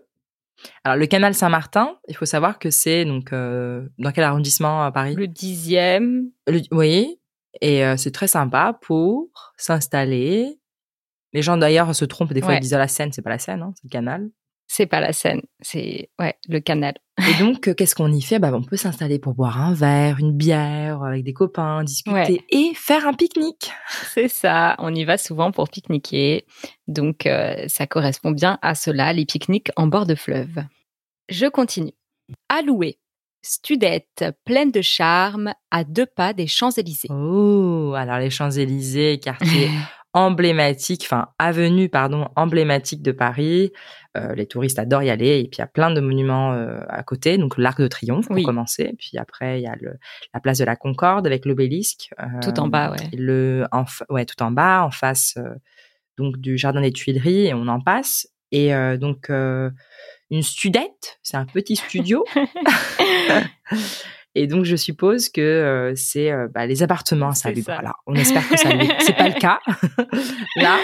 Alors, 0.84 0.98
le 0.98 1.06
canal 1.08 1.34
Saint-Martin, 1.34 1.98
il 2.08 2.16
faut 2.16 2.26
savoir 2.26 2.60
que 2.60 2.70
c'est 2.70 3.06
donc 3.06 3.34
euh, 3.34 3.88
dans 3.98 4.12
quel 4.12 4.24
arrondissement 4.24 4.84
à 4.84 4.92
Paris? 4.92 5.16
Le 5.16 5.28
dixième, 5.28 6.30
Le- 6.48 6.62
Oui, 6.72 7.20
et 7.62 7.84
euh, 7.86 7.98
c'est 7.98 8.12
très 8.12 8.28
sympa 8.28 8.78
pour 8.82 9.30
s'installer. 9.58 10.60
Les 11.34 11.42
gens 11.42 11.58
d'ailleurs 11.58 11.96
se 11.96 12.06
trompent 12.06 12.34
des 12.34 12.42
fois 12.42 12.50
Ouais. 12.52 12.58
ils 12.58 12.62
disent 12.62 12.74
ah, 12.74 12.78
la 12.80 12.88
Seine, 12.88 13.12
c'est 13.14 13.22
pas 13.22 13.30
la 13.30 13.40
Seine, 13.40 13.62
hein, 13.62 13.72
c'est 13.76 13.84
le 13.86 13.90
canal. 13.90 14.30
C'est 14.72 14.86
pas 14.86 15.00
la 15.02 15.12
Seine, 15.14 15.42
c'est 15.62 16.10
ouais 16.20 16.36
le 16.48 16.60
canal. 16.60 16.94
Et 17.18 17.44
donc 17.44 17.68
euh, 17.68 17.74
qu'est-ce 17.74 17.96
qu'on 17.96 18.12
y 18.14 18.22
fait? 18.22 18.38
Bah 18.40 18.52
on 18.54 18.62
peut 18.62 18.78
s'installer 18.78 19.18
pour 19.20 19.34
boire 19.34 19.60
un 19.60 19.74
verre, 19.74 20.20
une 20.20 20.32
bière 20.32 21.02
avec 21.04 21.24
des 21.24 21.34
copains, 21.34 21.84
discuter 21.84 22.14
Ouais. 22.14 22.42
et 22.50 22.72
faire 22.76 23.08
un 23.08 23.14
pique-nique. 23.14 23.72
C'est 24.14 24.28
ça, 24.30 24.76
on 24.80 24.94
y 24.94 25.04
va 25.06 25.18
souvent 25.18 25.52
pour 25.52 25.70
pique-niquer. 25.70 26.46
Donc 26.88 27.26
euh, 27.26 27.66
ça 27.68 27.88
correspond 27.88 28.32
bien 28.32 28.60
à 28.62 28.76
cela, 28.76 29.12
les 29.12 29.26
pique-niques 29.26 29.72
en 29.76 29.88
bord 29.88 30.06
de 30.06 30.16
fleuve. 30.16 30.64
Je 31.30 31.48
continue. 31.48 31.94
À 32.48 32.62
louer. 32.62 33.00
Studette 33.42 34.26
pleine 34.46 34.70
de 34.72 34.82
charme 34.82 35.54
à 35.72 35.84
deux 35.84 36.06
pas 36.06 36.34
des 36.34 36.46
Champs-Élysées. 36.48 37.08
Oh, 37.10 37.94
alors 37.98 38.20
les 38.20 38.30
Champs-Élysées, 38.30 39.20
quartier 39.20 39.70
emblématique, 40.14 41.04
enfin 41.06 41.28
avenue 41.38 41.88
pardon 41.90 42.28
emblématique 42.36 43.02
de 43.02 43.12
Paris. 43.12 43.72
Euh, 44.18 44.34
les 44.34 44.48
touristes 44.48 44.80
adorent 44.80 45.04
y 45.04 45.10
aller 45.12 45.40
et 45.40 45.44
puis 45.44 45.58
il 45.58 45.60
y 45.60 45.62
a 45.64 45.68
plein 45.68 45.92
de 45.92 46.02
monuments 46.02 46.54
euh, 46.54 46.80
à 46.90 47.04
côté, 47.04 47.38
donc 47.38 47.58
l'Arc 47.60 47.80
de 47.80 47.88
Triomphe 47.88 48.26
pour 48.28 48.36
Oui. 48.36 48.44
commencer, 48.44 48.96
puis 48.98 49.18
après 49.20 49.60
il 49.60 49.64
y 49.64 49.68
a 49.68 49.76
le, 49.80 49.94
la 50.34 50.40
place 50.40 50.58
de 50.58 50.66
la 50.66 50.76
Concorde 50.76 51.28
avec 51.28 51.46
l'obélisque. 51.46 52.10
euh, 52.20 52.26
Tout 52.42 52.60
en 52.60 52.68
bas, 52.68 52.92
ouais. 52.92 53.10
Le 53.14 53.66
en, 53.72 53.86
ouais 54.10 54.26
tout 54.26 54.42
en 54.42 54.50
bas, 54.52 54.84
en 54.84 54.90
face 54.92 55.38
donc 56.18 56.38
du 56.38 56.58
jardin 56.58 56.82
des 56.82 56.92
Tuileries 56.92 57.48
et 57.48 57.54
on 57.54 57.68
en 57.68 57.80
passe. 57.80 58.28
Et 58.52 58.72
donc 58.98 59.30
une 59.30 60.42
studette, 60.42 61.20
c'est 61.22 61.38
un 61.38 61.46
petit 61.46 61.76
studio. 61.76 62.26
Et 64.36 64.48
donc, 64.48 64.64
je 64.64 64.76
suppose 64.76 65.30
que 65.30 65.42
euh, 65.42 65.94
c'est 65.96 66.32
euh, 66.32 66.48
bah, 66.54 66.68
les 66.68 66.84
appartements 66.84 67.30
insalubres. 67.30 67.66
ça. 67.66 67.74
Voilà, 67.76 67.96
on 68.06 68.14
espère 68.16 68.48
que 68.48 68.58
ça. 68.58 68.70
C'est 69.00 69.16
pas 69.18 69.28
le 69.28 69.40
cas 69.40 69.60
là, 70.56 70.78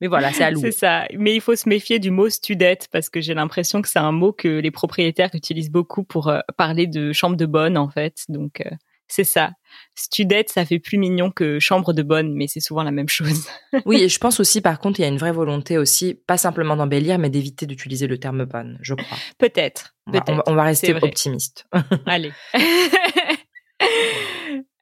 mais 0.00 0.06
voilà, 0.08 0.32
c'est 0.32 0.44
à 0.44 0.50
louer. 0.50 0.70
C'est 0.70 0.78
ça. 0.78 1.04
Mais 1.16 1.34
il 1.34 1.40
faut 1.40 1.56
se 1.56 1.68
méfier 1.68 1.98
du 1.98 2.10
mot 2.10 2.28
studette 2.28 2.88
parce 2.92 3.08
que 3.08 3.20
j'ai 3.20 3.34
l'impression 3.34 3.82
que 3.82 3.88
c'est 3.88 3.98
un 3.98 4.12
mot 4.12 4.32
que 4.32 4.48
les 4.48 4.70
propriétaires 4.70 5.30
utilisent 5.34 5.70
beaucoup 5.70 6.04
pour 6.04 6.28
euh, 6.28 6.40
parler 6.56 6.86
de 6.86 7.12
chambre 7.12 7.36
de 7.36 7.46
bonne 7.46 7.78
en 7.78 7.88
fait. 7.88 8.24
Donc 8.28 8.60
euh, 8.60 8.70
c'est 9.08 9.24
ça. 9.24 9.52
Studette, 9.94 10.50
ça 10.50 10.64
fait 10.64 10.78
plus 10.78 10.98
mignon 10.98 11.30
que 11.30 11.58
chambre 11.60 11.92
de 11.92 12.02
bonne, 12.02 12.34
mais 12.34 12.46
c'est 12.46 12.60
souvent 12.60 12.82
la 12.82 12.90
même 12.90 13.08
chose. 13.08 13.46
Oui, 13.86 14.02
et 14.02 14.08
je 14.08 14.18
pense 14.18 14.38
aussi, 14.38 14.60
par 14.60 14.78
contre, 14.78 15.00
il 15.00 15.02
y 15.02 15.04
a 15.04 15.08
une 15.08 15.18
vraie 15.18 15.32
volonté 15.32 15.78
aussi, 15.78 16.14
pas 16.14 16.36
simplement 16.36 16.76
d'embellir, 16.76 17.18
mais 17.18 17.28
d'éviter 17.28 17.66
d'utiliser 17.66 18.06
le 18.06 18.18
terme 18.18 18.44
bonne. 18.44 18.78
Je 18.82 18.94
crois. 18.94 19.18
Peut-être. 19.38 19.96
On 20.06 20.12
va, 20.12 20.24
on 20.28 20.42
on 20.46 20.62
rester 20.62 20.94
optimiste. 20.94 21.66
Allez. 22.06 22.32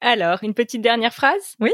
Alors, 0.01 0.39
une 0.43 0.53
petite 0.53 0.83
dernière 0.83 1.15
phrase? 1.15 1.57
Oui. 1.59 1.73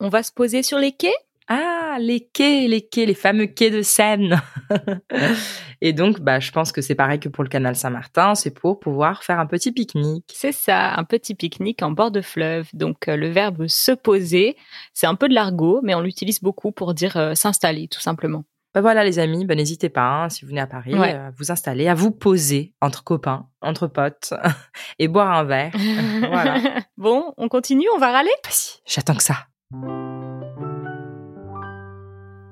On 0.00 0.08
va 0.08 0.22
se 0.22 0.32
poser 0.32 0.62
sur 0.62 0.78
les 0.78 0.92
quais? 0.92 1.14
Ah, 1.48 1.96
les 2.00 2.26
quais, 2.32 2.66
les 2.68 2.86
quais, 2.86 3.04
les 3.06 3.14
fameux 3.14 3.46
quais 3.46 3.70
de 3.70 3.82
Seine. 3.82 4.40
et 5.80 5.92
donc, 5.92 6.20
bah, 6.20 6.40
je 6.40 6.50
pense 6.50 6.72
que 6.72 6.80
c'est 6.80 6.94
pareil 6.94 7.20
que 7.20 7.28
pour 7.28 7.44
le 7.44 7.50
canal 7.50 7.76
Saint-Martin, 7.76 8.34
c'est 8.34 8.50
pour 8.50 8.80
pouvoir 8.80 9.22
faire 9.22 9.38
un 9.38 9.46
petit 9.46 9.70
pique-nique. 9.72 10.32
C'est 10.34 10.52
ça, 10.52 10.94
un 10.94 11.04
petit 11.04 11.34
pique-nique 11.34 11.82
en 11.82 11.90
bord 11.90 12.10
de 12.10 12.22
fleuve. 12.22 12.68
Donc 12.72 13.08
euh, 13.08 13.16
le 13.16 13.28
verbe 13.28 13.66
se 13.66 13.92
poser, 13.92 14.56
c'est 14.94 15.06
un 15.06 15.14
peu 15.14 15.28
de 15.28 15.34
l'argot, 15.34 15.80
mais 15.82 15.94
on 15.94 16.00
l'utilise 16.00 16.40
beaucoup 16.40 16.72
pour 16.72 16.94
dire 16.94 17.16
euh, 17.16 17.34
s'installer, 17.34 17.88
tout 17.88 18.00
simplement. 18.00 18.44
Bah 18.74 18.80
voilà 18.80 19.04
les 19.04 19.20
amis, 19.20 19.44
bah, 19.44 19.54
n'hésitez 19.54 19.88
pas, 19.88 20.02
hein, 20.24 20.28
si 20.30 20.44
vous 20.44 20.48
venez 20.48 20.60
à 20.62 20.66
Paris, 20.66 20.94
Ouais. 20.98 21.14
euh, 21.14 21.28
à 21.28 21.30
vous 21.38 21.52
installer, 21.52 21.86
à 21.88 21.94
vous 21.94 22.10
poser 22.10 22.74
entre 22.80 23.04
copains, 23.04 23.46
entre 23.60 23.86
potes, 23.86 24.32
et 24.98 25.06
boire 25.08 25.30
un 25.30 25.44
verre. 25.44 25.72
voilà. 26.28 26.56
Bon, 26.96 27.34
on 27.36 27.48
continue, 27.48 27.86
on 27.94 27.98
va 27.98 28.10
râler? 28.10 28.30
Vas-y, 28.44 28.80
j'attends 28.86 29.14
que 29.14 29.22
ça. 29.22 29.46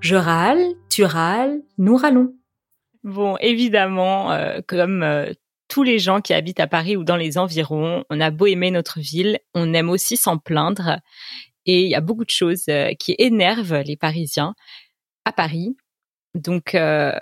Je 0.03 0.17
râle, 0.17 0.61
tu 0.91 1.05
râles, 1.05 1.62
nous 1.79 1.97
râlons. 1.97 2.35
Bon, 3.05 3.37
évidemment, 3.41 4.33
euh, 4.33 4.59
comme 4.67 5.05
euh, 5.05 5.33
tous 5.69 5.85
les 5.85 6.01
gens 6.01 6.21
qui 6.21 6.35
habitent 6.35 6.59
à 6.59 6.67
Paris 6.67 6.97
ou 6.97 7.05
dans 7.05 7.17
les 7.17 7.38
environs, 7.38 8.05
on 8.11 8.21
a 8.21 8.33
beau 8.33 8.47
aimer 8.47 8.73
notre 8.73 8.99
ville, 8.99 9.38
on 9.55 9.73
aime 9.75 9.91
aussi 9.91 10.17
s'en 10.17 10.38
plaindre. 10.38 10.99
Et 11.67 11.85
il 11.85 11.88
y 11.88 11.95
a 11.95 12.01
beaucoup 12.01 12.25
de 12.25 12.31
choses 12.31 12.65
euh, 12.69 12.95
qui 12.99 13.15
énervent 13.19 13.77
les 13.77 13.97
Parisiens 13.97 14.55
à 15.25 15.31
Paris. 15.31 15.77
Donc, 16.35 16.75
euh, 16.75 17.17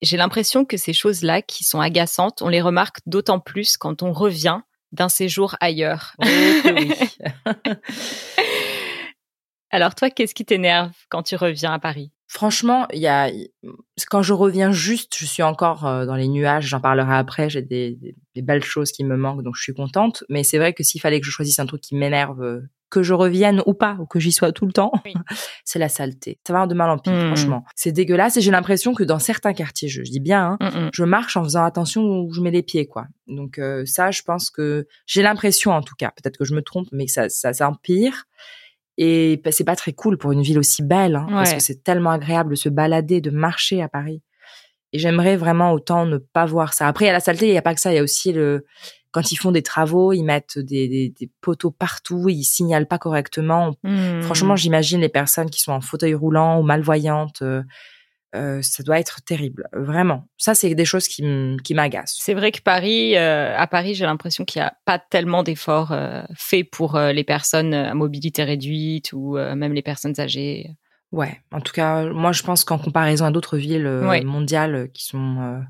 j'ai 0.00 0.16
l'impression 0.16 0.64
que 0.64 0.76
ces 0.76 0.92
choses-là 0.92 1.42
qui 1.42 1.64
sont 1.64 1.80
agaçantes, 1.80 2.42
on 2.42 2.48
les 2.48 2.62
remarque 2.62 2.98
d'autant 3.06 3.40
plus 3.40 3.76
quand 3.76 4.04
on 4.04 4.12
revient 4.12 4.60
d'un 4.92 5.08
séjour 5.08 5.56
ailleurs. 5.60 6.14
Oh 6.22 6.26
oui. 6.76 6.92
Alors 9.70 9.94
toi, 9.94 10.10
qu'est-ce 10.10 10.34
qui 10.34 10.44
t'énerve 10.44 10.92
quand 11.08 11.22
tu 11.22 11.36
reviens 11.36 11.72
à 11.72 11.78
Paris? 11.78 12.10
Franchement, 12.30 12.86
il 12.92 13.00
y 13.00 13.06
a 13.06 13.30
quand 14.10 14.20
je 14.22 14.34
reviens 14.34 14.70
juste, 14.70 15.14
je 15.16 15.24
suis 15.24 15.42
encore 15.42 15.86
euh, 15.86 16.04
dans 16.04 16.14
les 16.14 16.28
nuages. 16.28 16.66
J'en 16.66 16.80
parlerai 16.80 17.14
après. 17.14 17.48
J'ai 17.48 17.62
des, 17.62 17.96
des- 17.96 18.14
des 18.34 18.42
belles 18.42 18.64
choses 18.64 18.92
qui 18.92 19.02
me 19.04 19.16
manquent, 19.16 19.42
donc 19.42 19.56
je 19.56 19.62
suis 19.62 19.72
contente. 19.74 20.24
Mais 20.28 20.44
c'est 20.44 20.58
vrai 20.58 20.72
que 20.74 20.82
s'il 20.82 21.00
fallait 21.00 21.20
que 21.20 21.26
je 21.26 21.30
choisisse 21.30 21.58
un 21.58 21.66
truc 21.66 21.80
qui 21.80 21.96
m'énerve, 21.96 22.42
euh, 22.42 22.60
que 22.90 23.02
je 23.02 23.12
revienne 23.14 23.62
ou 23.66 23.72
pas, 23.74 23.96
ou 24.00 24.06
que 24.06 24.18
j'y 24.20 24.32
sois 24.32 24.52
tout 24.52 24.64
le 24.66 24.72
temps, 24.72 24.92
Oui. 25.06 25.14
c'est 25.64 25.78
la 25.78 25.88
saleté. 25.88 26.38
Ça 26.46 26.52
va 26.52 26.66
de 26.66 26.74
mal 26.74 26.88
en 26.90 26.98
pire, 26.98 27.12
Hmm. 27.14 27.26
franchement. 27.34 27.64
C'est 27.74 27.92
dégueulasse 27.92 28.36
et 28.36 28.40
j'ai 28.42 28.50
l'impression 28.50 28.94
que 28.94 29.04
dans 29.04 29.18
certains 29.18 29.52
quartiers, 29.54 29.88
je, 29.88 30.02
je 30.04 30.10
dis 30.10 30.20
bien, 30.20 30.56
hein, 30.60 30.70
Mm, 30.70 30.84
mm. 30.86 30.90
je 30.94 31.04
marche 31.04 31.36
en 31.38 31.44
faisant 31.44 31.64
attention 31.64 32.02
où 32.02 32.32
je 32.32 32.40
mets 32.42 32.50
les 32.50 32.62
pieds, 32.62 32.86
quoi. 32.86 33.06
Donc 33.26 33.58
euh, 33.58 33.84
ça, 33.86 34.10
je 34.10 34.20
pense 34.22 34.50
que 34.50 34.86
j'ai 35.06 35.22
l'impression, 35.22 35.72
en 35.72 35.82
tout 35.82 35.94
cas, 35.96 36.12
peut-être 36.16 36.36
que 36.38 36.44
je 36.44 36.54
me 36.54 36.62
trompe, 36.62 36.88
mais 36.92 37.06
ça, 37.06 37.28
ça, 37.30 37.52
ça 37.54 37.68
empire. 37.68 38.24
Et 39.00 39.40
bah, 39.44 39.52
c'est 39.52 39.64
pas 39.64 39.76
très 39.76 39.92
cool 39.92 40.18
pour 40.18 40.32
une 40.32 40.42
ville 40.42 40.58
aussi 40.58 40.82
belle, 40.82 41.16
hein, 41.16 41.26
parce 41.30 41.54
que 41.54 41.60
c'est 41.60 41.82
tellement 41.84 42.10
agréable 42.10 42.50
de 42.50 42.56
se 42.56 42.68
balader, 42.68 43.20
de 43.20 43.30
marcher 43.30 43.80
à 43.80 43.88
Paris. 43.88 44.22
Et 44.92 44.98
j'aimerais 44.98 45.36
vraiment 45.36 45.72
autant 45.72 46.04
ne 46.04 46.18
pas 46.18 46.46
voir 46.46 46.74
ça. 46.74 46.88
Après, 46.88 47.04
il 47.04 47.08
y 47.08 47.10
a 47.10 47.14
la 47.14 47.20
saleté, 47.20 47.46
il 47.48 47.54
y 47.54 47.58
a 47.58 47.62
pas 47.62 47.74
que 47.74 47.80
ça, 47.80 47.92
il 47.92 47.96
y 47.96 47.98
a 47.98 48.02
aussi 48.02 48.32
le 48.32 48.66
quand 49.10 49.32
ils 49.32 49.36
font 49.36 49.52
des 49.52 49.62
travaux, 49.62 50.12
ils 50.12 50.22
mettent 50.22 50.58
des, 50.58 50.86
des, 50.86 51.14
des 51.18 51.30
poteaux 51.40 51.70
partout, 51.70 52.28
ils 52.28 52.44
signalent 52.44 52.86
pas 52.86 52.98
correctement. 52.98 53.74
Mm. 53.82 54.20
Franchement, 54.22 54.54
j'imagine 54.54 55.00
les 55.00 55.08
personnes 55.08 55.48
qui 55.48 55.60
sont 55.62 55.72
en 55.72 55.80
fauteuil 55.80 56.14
roulant 56.14 56.60
ou 56.60 56.62
malvoyantes. 56.62 57.40
euh, 57.42 57.62
euh, 58.34 58.60
ça 58.62 58.82
doit 58.82 58.98
être 58.98 59.22
terrible, 59.24 59.68
vraiment. 59.72 60.28
Ça, 60.36 60.54
c'est 60.54 60.74
des 60.74 60.84
choses 60.84 61.08
qui 61.08 61.22
m'agacent. 61.74 62.16
C'est 62.18 62.34
vrai 62.34 62.52
que 62.52 62.60
Paris, 62.60 63.16
euh, 63.16 63.56
à 63.56 63.66
Paris, 63.66 63.94
j'ai 63.94 64.04
l'impression 64.04 64.44
qu'il 64.44 64.60
n'y 64.60 64.66
a 64.66 64.74
pas 64.84 64.98
tellement 64.98 65.42
d'efforts 65.42 65.92
euh, 65.92 66.22
faits 66.36 66.70
pour 66.70 66.96
euh, 66.96 67.12
les 67.12 67.24
personnes 67.24 67.72
à 67.72 67.94
mobilité 67.94 68.44
réduite 68.44 69.12
ou 69.12 69.38
euh, 69.38 69.54
même 69.54 69.72
les 69.72 69.82
personnes 69.82 70.18
âgées. 70.20 70.70
Ouais, 71.10 71.40
en 71.52 71.60
tout 71.62 71.72
cas, 71.72 72.04
moi, 72.04 72.32
je 72.32 72.42
pense 72.42 72.64
qu'en 72.64 72.78
comparaison 72.78 73.24
à 73.24 73.30
d'autres 73.30 73.56
villes 73.56 73.86
euh, 73.86 74.06
Ouais. 74.06 74.22
mondiales 74.22 74.74
euh, 74.74 74.86
qui 74.88 75.04
sont, 75.04 75.38
euh, 75.40 75.60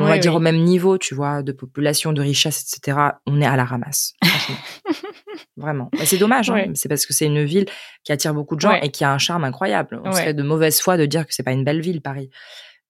on 0.00 0.04
va 0.06 0.18
dire 0.18 0.34
au 0.34 0.40
même 0.40 0.62
niveau, 0.62 0.96
tu 0.98 1.14
vois, 1.14 1.42
de 1.42 1.52
population, 1.52 2.12
de 2.12 2.20
richesse, 2.22 2.62
etc. 2.76 2.98
On 3.26 3.40
est 3.40 3.46
à 3.46 3.56
la 3.56 3.64
ramasse. 3.64 4.14
Vraiment. 5.56 5.90
Bah, 5.92 6.04
c'est 6.06 6.18
dommage. 6.18 6.50
hein. 6.50 6.72
C'est 6.74 6.88
parce 6.88 7.06
que 7.06 7.12
c'est 7.12 7.26
une 7.26 7.44
ville 7.44 7.66
qui 8.04 8.12
attire 8.12 8.34
beaucoup 8.34 8.56
de 8.56 8.60
gens 8.60 8.72
et 8.72 8.90
qui 8.90 9.04
a 9.04 9.12
un 9.12 9.18
charme 9.18 9.44
incroyable. 9.44 10.00
On 10.04 10.12
serait 10.12 10.34
de 10.34 10.42
mauvaise 10.42 10.80
foi 10.80 10.96
de 10.96 11.06
dire 11.06 11.26
que 11.26 11.34
c'est 11.34 11.42
pas 11.42 11.52
une 11.52 11.64
belle 11.64 11.80
ville, 11.80 12.00
Paris. 12.00 12.30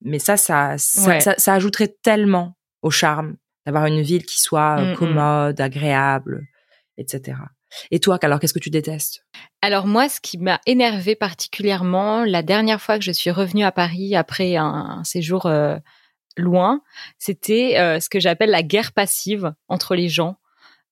Mais 0.00 0.18
ça, 0.18 0.36
ça, 0.36 0.74
ça, 0.78 1.08
Ouais. 1.08 1.20
ça, 1.20 1.34
ça 1.38 1.54
ajouterait 1.54 1.94
tellement 2.02 2.56
au 2.82 2.90
charme 2.90 3.36
d'avoir 3.66 3.86
une 3.86 4.00
ville 4.02 4.24
qui 4.24 4.40
soit 4.40 4.78
euh, 4.80 4.84
Mm, 4.86 4.92
mm. 4.92 4.96
commode, 4.96 5.60
agréable, 5.60 6.42
etc. 6.98 7.38
Et 7.90 8.00
toi, 8.00 8.18
alors 8.22 8.38
qu'est-ce 8.40 8.52
que 8.54 8.58
tu 8.58 8.70
détestes? 8.70 9.24
Alors 9.62 9.86
moi, 9.86 10.08
ce 10.08 10.20
qui 10.20 10.38
m'a 10.38 10.60
énervé 10.66 11.14
particulièrement 11.16 12.24
la 12.24 12.42
dernière 12.42 12.80
fois 12.82 12.98
que 12.98 13.04
je 13.04 13.12
suis 13.12 13.30
revenue 13.30 13.64
à 13.64 13.72
Paris 13.72 14.14
après 14.16 14.56
un, 14.56 14.64
un 14.98 15.04
séjour 15.04 15.46
euh, 15.46 15.76
loin, 16.36 16.80
c'était 17.18 17.78
euh, 17.78 18.00
ce 18.00 18.08
que 18.08 18.20
j'appelle 18.20 18.50
la 18.50 18.62
guerre 18.62 18.92
passive 18.92 19.52
entre 19.68 19.94
les 19.94 20.08
gens. 20.08 20.36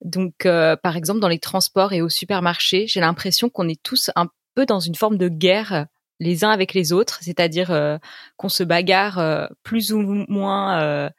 Donc, 0.03 0.46
euh, 0.46 0.76
par 0.76 0.96
exemple, 0.96 1.20
dans 1.20 1.29
les 1.29 1.38
transports 1.38 1.92
et 1.92 2.03
au 2.03 2.09
supermarché, 2.09 2.87
j'ai 2.87 3.00
l'impression 3.00 3.50
qu'on 3.50 3.68
est 3.68 3.83
tous 3.83 4.11
un 4.16 4.29
peu 4.55 4.66
dans 4.66 4.81
une 4.81 4.94
forme 4.94 5.18
de 5.18 5.29
guerre 5.29 5.72
euh, 5.72 5.85
les 6.20 6.44
uns 6.44 6.50
avec 6.50 6.74
les 6.74 6.92
autres, 6.92 7.18
c'est-à-dire 7.22 7.72
euh, 7.72 7.98
qu'on 8.37 8.50
se 8.50 8.62
bagarre 8.62 9.18
euh, 9.18 9.46
plus 9.62 9.92
ou 9.92 10.00
moins 10.29 10.81
euh, 10.81 11.11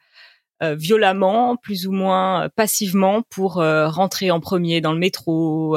violemment, 0.62 1.56
plus 1.56 1.88
ou 1.88 1.92
moins 1.92 2.48
passivement 2.54 3.22
pour 3.22 3.54
rentrer 3.54 4.30
en 4.30 4.38
premier 4.38 4.80
dans 4.80 4.92
le 4.92 5.00
métro, 5.00 5.76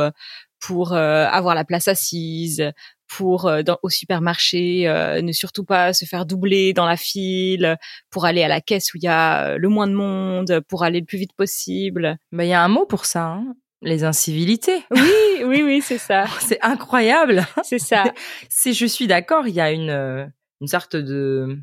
pour 0.60 0.94
avoir 0.94 1.56
la 1.56 1.66
place 1.66 1.88
assise, 1.88 2.72
pour 3.08 3.48
euh, 3.48 3.64
dans, 3.64 3.78
au 3.84 3.90
supermarché 3.90 4.88
euh, 4.88 5.22
ne 5.22 5.32
surtout 5.32 5.64
pas 5.64 5.94
se 5.94 6.06
faire 6.06 6.26
doubler 6.26 6.74
dans 6.74 6.86
la 6.86 6.98
file, 6.98 7.78
pour 8.10 8.26
aller 8.26 8.44
à 8.44 8.48
la 8.48 8.62
caisse 8.62 8.94
où 8.94 8.98
il 8.98 9.04
y 9.04 9.08
a 9.08 9.50
euh, 9.50 9.58
le 9.58 9.70
moins 9.70 9.88
de 9.88 9.94
monde, 9.94 10.62
pour 10.68 10.84
aller 10.84 11.00
le 11.00 11.06
plus 11.06 11.18
vite 11.18 11.34
possible. 11.34 12.18
Ben, 12.32 12.44
il 12.44 12.50
y 12.50 12.54
a 12.54 12.64
un 12.64 12.68
mot 12.68 12.86
pour 12.86 13.06
ça, 13.06 13.26
hein 13.26 13.56
les 13.82 14.04
incivilités. 14.04 14.84
Oui, 14.90 15.44
oui, 15.46 15.62
oui, 15.62 15.82
c'est 15.82 16.00
ça, 16.00 16.26
C'est 16.40 16.60
incroyable. 16.62 17.46
c'est 17.64 17.80
ça. 17.80 18.06
Si 18.50 18.74
je 18.74 18.86
suis 18.86 19.06
d'accord, 19.06 19.48
il 19.48 19.54
y 19.54 19.62
a 19.62 19.72
une, 19.72 20.32
une 20.62 20.68
sorte 20.68 20.96
de, 20.96 21.60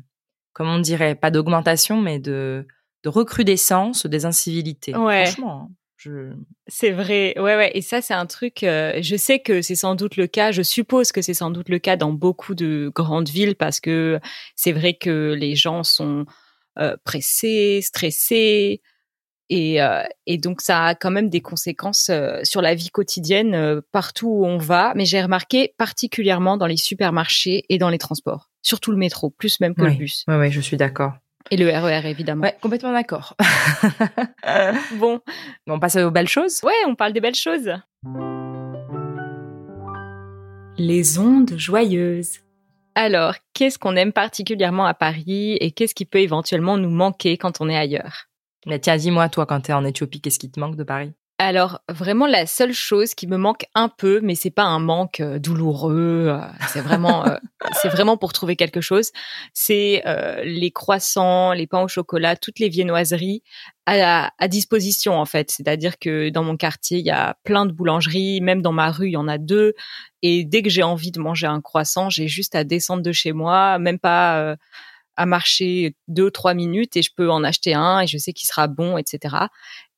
comment 0.53 0.75
on 0.75 0.79
dirait, 0.79 1.15
pas 1.15 1.31
d'augmentation, 1.31 1.99
mais 1.99 2.19
de, 2.19 2.65
de 3.03 3.09
recrudescence 3.09 4.05
des 4.05 4.25
incivilités. 4.25 4.95
Ouais. 4.95 5.25
Franchement, 5.25 5.69
hein, 5.69 5.75
je... 6.03 6.33
C'est 6.67 6.91
vrai, 6.91 7.33
ouais, 7.37 7.55
ouais. 7.55 7.71
Et 7.75 7.81
ça, 7.81 8.01
c'est 8.01 8.13
un 8.13 8.25
truc. 8.25 8.63
euh, 8.63 8.99
je 9.01 9.15
sais 9.15 9.39
que 9.39 9.61
c'est 9.61 9.75
sans 9.75 9.95
doute 9.95 10.17
le 10.17 10.27
cas. 10.27 10.51
Je 10.51 10.61
suppose 10.61 11.11
que 11.11 11.21
c'est 11.21 11.33
sans 11.33 11.51
doute 11.51 11.69
le 11.69 11.79
cas 11.79 11.95
dans 11.95 12.11
beaucoup 12.11 12.55
de 12.55 12.91
grandes 12.93 13.29
villes 13.29 13.55
parce 13.55 13.79
que 13.79 14.19
c'est 14.55 14.71
vrai 14.71 14.93
que 14.95 15.33
les 15.33 15.55
gens 15.55 15.83
sont 15.83 16.25
euh, 16.79 16.95
pressés, 17.05 17.81
stressés, 17.81 18.81
et, 19.49 19.81
euh, 19.81 20.03
et 20.25 20.37
donc 20.37 20.61
ça 20.61 20.85
a 20.85 20.95
quand 20.95 21.11
même 21.11 21.29
des 21.29 21.41
conséquences 21.41 22.09
sur 22.43 22.61
la 22.61 22.75
vie 22.75 22.89
quotidienne 22.89 23.81
partout 23.91 24.27
où 24.29 24.45
on 24.45 24.57
va. 24.57 24.93
Mais 24.95 25.05
j'ai 25.05 25.21
remarqué 25.21 25.73
particulièrement 25.77 26.57
dans 26.57 26.65
les 26.67 26.77
supermarchés 26.77 27.63
et 27.69 27.77
dans 27.77 27.89
les 27.89 27.97
transports, 27.97 28.49
surtout 28.61 28.91
le 28.91 28.97
métro, 28.97 29.29
plus 29.29 29.59
même 29.59 29.75
que 29.75 29.81
le 29.83 29.89
Oui. 29.91 29.97
bus 29.97 30.23
ouais, 30.27 30.49
je 30.51 30.61
suis 30.61 30.77
d'accord. 30.77 31.13
Et 31.51 31.57
le 31.57 31.69
RER 31.69 32.07
évidemment. 32.09 32.43
Ouais, 32.43 32.57
complètement 32.61 32.93
d'accord. 32.93 33.35
Bon, 34.95 35.21
on 35.67 35.79
passe 35.79 35.95
aux 35.95 36.11
belles 36.11 36.27
choses. 36.27 36.61
ouais, 36.63 36.73
on 36.87 36.95
parle 36.95 37.13
des 37.13 37.21
belles 37.21 37.35
choses. 37.35 37.71
Les 40.77 41.19
ondes 41.19 41.53
joyeuses. 41.57 42.39
Alors, 42.95 43.35
qu'est-ce 43.53 43.79
qu'on 43.79 43.95
aime 43.95 44.11
particulièrement 44.13 44.85
à 44.85 44.93
Paris 44.93 45.57
et 45.59 45.71
qu'est-ce 45.71 45.95
qui 45.95 46.05
peut 46.05 46.19
éventuellement 46.19 46.77
nous 46.77 46.89
manquer 46.89 47.37
quand 47.37 47.61
on 47.61 47.69
est 47.69 47.77
ailleurs? 47.77 48.25
Mais 48.65 48.79
tiens, 48.79 48.97
dis-moi, 48.97 49.29
toi, 49.29 49.45
quand 49.45 49.61
t'es 49.61 49.73
en 49.73 49.83
Éthiopie, 49.83 50.21
qu'est-ce 50.21 50.39
qui 50.39 50.51
te 50.51 50.59
manque 50.59 50.75
de 50.75 50.83
Paris? 50.83 51.13
Alors, 51.39 51.81
vraiment 51.89 52.27
la 52.27 52.45
seule 52.45 52.73
chose 52.73 53.15
qui 53.15 53.25
me 53.25 53.37
manque 53.37 53.65
un 53.73 53.89
peu, 53.89 54.19
mais 54.21 54.35
c'est 54.35 54.51
pas 54.51 54.63
un 54.63 54.77
manque 54.77 55.19
euh, 55.19 55.39
douloureux, 55.39 56.27
euh, 56.29 56.39
c'est 56.69 56.79
vraiment, 56.79 57.25
euh, 57.25 57.37
c'est 57.81 57.89
vraiment 57.89 58.17
pour 58.17 58.33
trouver 58.33 58.55
quelque 58.55 58.81
chose, 58.81 59.11
c'est 59.51 60.03
les 60.43 60.71
croissants, 60.71 61.53
les 61.53 61.65
pains 61.65 61.81
au 61.81 61.87
chocolat, 61.87 62.35
toutes 62.35 62.59
les 62.59 62.69
viennoiseries 62.69 63.41
à, 63.87 64.31
à 64.37 64.47
disposition 64.47 65.19
en 65.19 65.25
fait. 65.25 65.49
C'est-à-dire 65.49 65.97
que 65.97 66.29
dans 66.29 66.43
mon 66.43 66.55
quartier, 66.55 66.99
il 66.99 67.05
y 67.05 67.11
a 67.11 67.35
plein 67.43 67.65
de 67.65 67.71
boulangeries, 67.71 68.39
même 68.41 68.61
dans 68.61 68.71
ma 68.71 68.91
rue, 68.91 69.07
il 69.07 69.13
y 69.13 69.17
en 69.17 69.27
a 69.27 69.39
deux. 69.39 69.73
Et 70.21 70.45
dès 70.45 70.61
que 70.61 70.69
j'ai 70.69 70.83
envie 70.83 71.11
de 71.11 71.19
manger 71.19 71.47
un 71.47 71.61
croissant, 71.61 72.09
j'ai 72.09 72.27
juste 72.27 72.53
à 72.55 72.63
descendre 72.63 73.01
de 73.01 73.11
chez 73.11 73.33
moi, 73.33 73.79
même 73.79 73.99
pas 73.99 74.55
à 75.15 75.25
marcher 75.25 75.95
deux 76.07 76.31
trois 76.31 76.53
minutes 76.53 76.97
et 76.97 77.01
je 77.01 77.11
peux 77.15 77.29
en 77.29 77.43
acheter 77.43 77.73
un 77.73 78.01
et 78.01 78.07
je 78.07 78.17
sais 78.17 78.33
qu'il 78.33 78.47
sera 78.47 78.67
bon, 78.67 78.97
etc. 78.97 79.35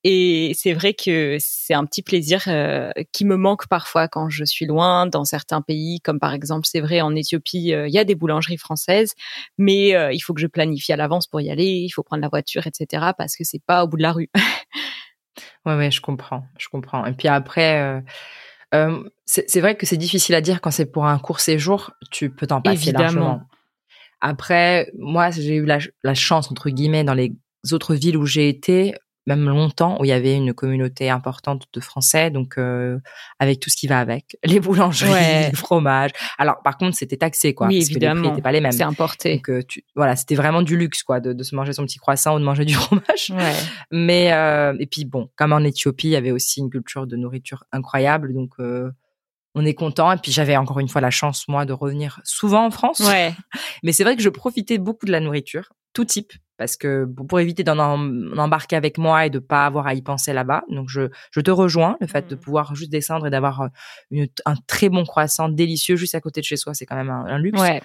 Et 0.07 0.51
c'est 0.53 0.73
vrai 0.73 0.93
que 0.93 1.37
c'est 1.39 1.73
un 1.73 1.83
petit 1.83 2.03
plaisir 2.03 2.43
euh, 2.45 2.91
qui 3.11 3.25
me 3.25 3.37
manque 3.37 3.67
parfois 3.67 4.07
quand 4.07 4.29
je 4.29 4.45
suis 4.45 4.67
loin 4.67 5.07
dans 5.07 5.25
certains 5.25 5.63
pays, 5.63 5.99
comme 5.99 6.19
par 6.19 6.35
exemple, 6.35 6.67
c'est 6.67 6.79
vrai 6.79 7.01
en 7.01 7.15
Éthiopie, 7.15 7.73
euh, 7.73 7.87
il 7.87 7.93
y 7.93 7.97
a 7.97 8.03
des 8.03 8.13
boulangeries 8.13 8.59
françaises, 8.59 9.15
mais 9.57 9.95
euh, 9.95 10.13
il 10.13 10.19
faut 10.19 10.35
que 10.35 10.41
je 10.41 10.45
planifie 10.45 10.93
à 10.93 10.95
l'avance 10.95 11.25
pour 11.25 11.41
y 11.41 11.49
aller, 11.49 11.65
il 11.65 11.89
faut 11.89 12.03
prendre 12.03 12.21
la 12.21 12.29
voiture, 12.29 12.67
etc. 12.67 13.13
parce 13.17 13.35
que 13.35 13.43
c'est 13.43 13.63
pas 13.65 13.83
au 13.83 13.87
bout 13.87 13.97
de 13.97 14.03
la 14.03 14.13
rue. 14.13 14.29
Ouais, 15.65 15.75
ouais, 15.75 15.89
je 15.89 15.99
comprends, 15.99 16.45
je 16.59 16.69
comprends. 16.69 17.05
Et 17.07 17.13
puis 17.13 17.27
après, 17.27 18.03
c'est 19.25 19.49
c'est 19.49 19.61
vrai 19.61 19.75
que 19.75 19.87
c'est 19.87 19.97
difficile 19.97 20.35
à 20.35 20.41
dire 20.41 20.61
quand 20.61 20.69
c'est 20.69 20.85
pour 20.85 21.07
un 21.07 21.17
court 21.17 21.39
séjour, 21.39 21.91
tu 22.11 22.29
peux 22.29 22.45
t'en 22.45 22.61
passer 22.61 22.89
Évidemment. 22.89 23.03
largement. 23.05 23.41
Après, 24.21 24.91
moi, 24.97 25.31
j'ai 25.31 25.55
eu 25.55 25.65
la, 25.65 25.79
la 26.03 26.13
chance, 26.13 26.51
entre 26.51 26.69
guillemets, 26.69 27.03
dans 27.03 27.15
les 27.15 27.33
autres 27.71 27.95
villes 27.95 28.15
où 28.15 28.27
j'ai 28.27 28.47
été, 28.47 28.93
même 29.27 29.45
longtemps, 29.45 29.99
où 29.99 30.05
il 30.05 30.09
y 30.09 30.11
avait 30.11 30.35
une 30.35 30.53
communauté 30.53 31.09
importante 31.09 31.65
de 31.73 31.79
Français, 31.79 32.29
donc 32.29 32.57
euh, 32.57 32.99
avec 33.39 33.59
tout 33.59 33.69
ce 33.69 33.75
qui 33.75 33.87
va 33.87 33.99
avec, 33.99 34.37
les 34.45 34.59
boulangeries, 34.59 35.11
Ouais. 35.11 35.49
les 35.49 35.55
fromages. 35.55 36.11
Alors, 36.37 36.61
par 36.63 36.77
contre, 36.77 36.95
c'était 36.95 37.17
taxé, 37.17 37.53
quoi, 37.55 37.67
oui, 37.67 37.79
parce 37.79 37.89
que 37.89 37.99
les 37.99 38.09
prix 38.09 38.21
n'étaient 38.29 38.41
pas 38.41 38.51
les 38.51 38.61
mêmes. 38.61 38.71
c'est 38.71 38.83
importé. 38.83 39.35
Donc, 39.37 39.49
euh, 39.49 39.63
tu, 39.67 39.83
voilà, 39.95 40.15
c'était 40.15 40.35
vraiment 40.35 40.61
du 40.61 40.77
luxe, 40.77 41.01
quoi, 41.03 41.19
de, 41.19 41.33
de 41.33 41.43
se 41.43 41.55
manger 41.55 41.73
son 41.73 41.85
petit 41.85 41.97
croissant 41.97 42.35
ou 42.35 42.39
de 42.39 42.43
manger 42.43 42.65
du 42.65 42.75
fromage. 42.75 43.31
Ouais. 43.31 43.53
Mais 43.91 44.31
euh, 44.33 44.75
et 44.79 44.85
puis 44.85 45.05
bon, 45.05 45.29
comme 45.35 45.53
en 45.53 45.59
Éthiopie, 45.59 46.07
il 46.07 46.11
y 46.11 46.15
avait 46.15 46.31
aussi 46.31 46.59
une 46.59 46.69
culture 46.69 47.07
de 47.07 47.15
nourriture 47.15 47.63
incroyable, 47.71 48.33
donc 48.33 48.51
euh, 48.59 48.91
on 49.55 49.65
est 49.65 49.73
content. 49.73 50.11
Et 50.11 50.17
puis 50.17 50.31
j'avais 50.31 50.55
encore 50.57 50.79
une 50.79 50.89
fois 50.89 51.01
la 51.01 51.09
chance 51.11 51.47
moi 51.47 51.65
de 51.65 51.73
revenir 51.73 52.19
souvent 52.23 52.65
en 52.65 52.71
France. 52.71 52.99
Ouais. 52.99 53.33
Mais 53.83 53.91
c'est 53.91 54.03
vrai 54.03 54.15
que 54.15 54.21
je 54.21 54.29
profitais 54.29 54.77
beaucoup 54.77 55.05
de 55.05 55.11
la 55.11 55.19
nourriture, 55.19 55.73
tout 55.93 56.05
type, 56.05 56.33
parce 56.57 56.77
que 56.77 57.05
pour 57.27 57.39
éviter 57.39 57.63
d'en 57.63 57.77
em- 57.77 58.33
embarquer 58.37 58.75
avec 58.75 58.97
moi 58.97 59.25
et 59.25 59.29
de 59.29 59.39
pas 59.39 59.65
avoir 59.65 59.87
à 59.87 59.93
y 59.93 60.01
penser 60.01 60.33
là-bas. 60.33 60.63
Donc 60.69 60.89
je 60.89 61.09
je 61.31 61.41
te 61.41 61.51
rejoins, 61.51 61.97
le 62.01 62.07
fait 62.07 62.29
de 62.29 62.35
Mhm. 62.35 62.41
pouvoir 62.41 62.75
juste 62.75 62.91
descendre 62.91 63.27
et 63.27 63.29
d'avoir 63.29 63.69
un 64.45 64.55
très 64.67 64.89
bon 64.89 65.03
croissant 65.05 65.49
délicieux 65.49 65.95
juste 65.95 66.15
à 66.15 66.21
côté 66.21 66.41
de 66.41 66.45
chez 66.45 66.57
soi, 66.57 66.73
c'est 66.73 66.85
quand 66.85 66.95
même 66.95 67.09
un, 67.09 67.25
un 67.25 67.37
luxe. 67.39 67.59
Ouais. 67.61 67.81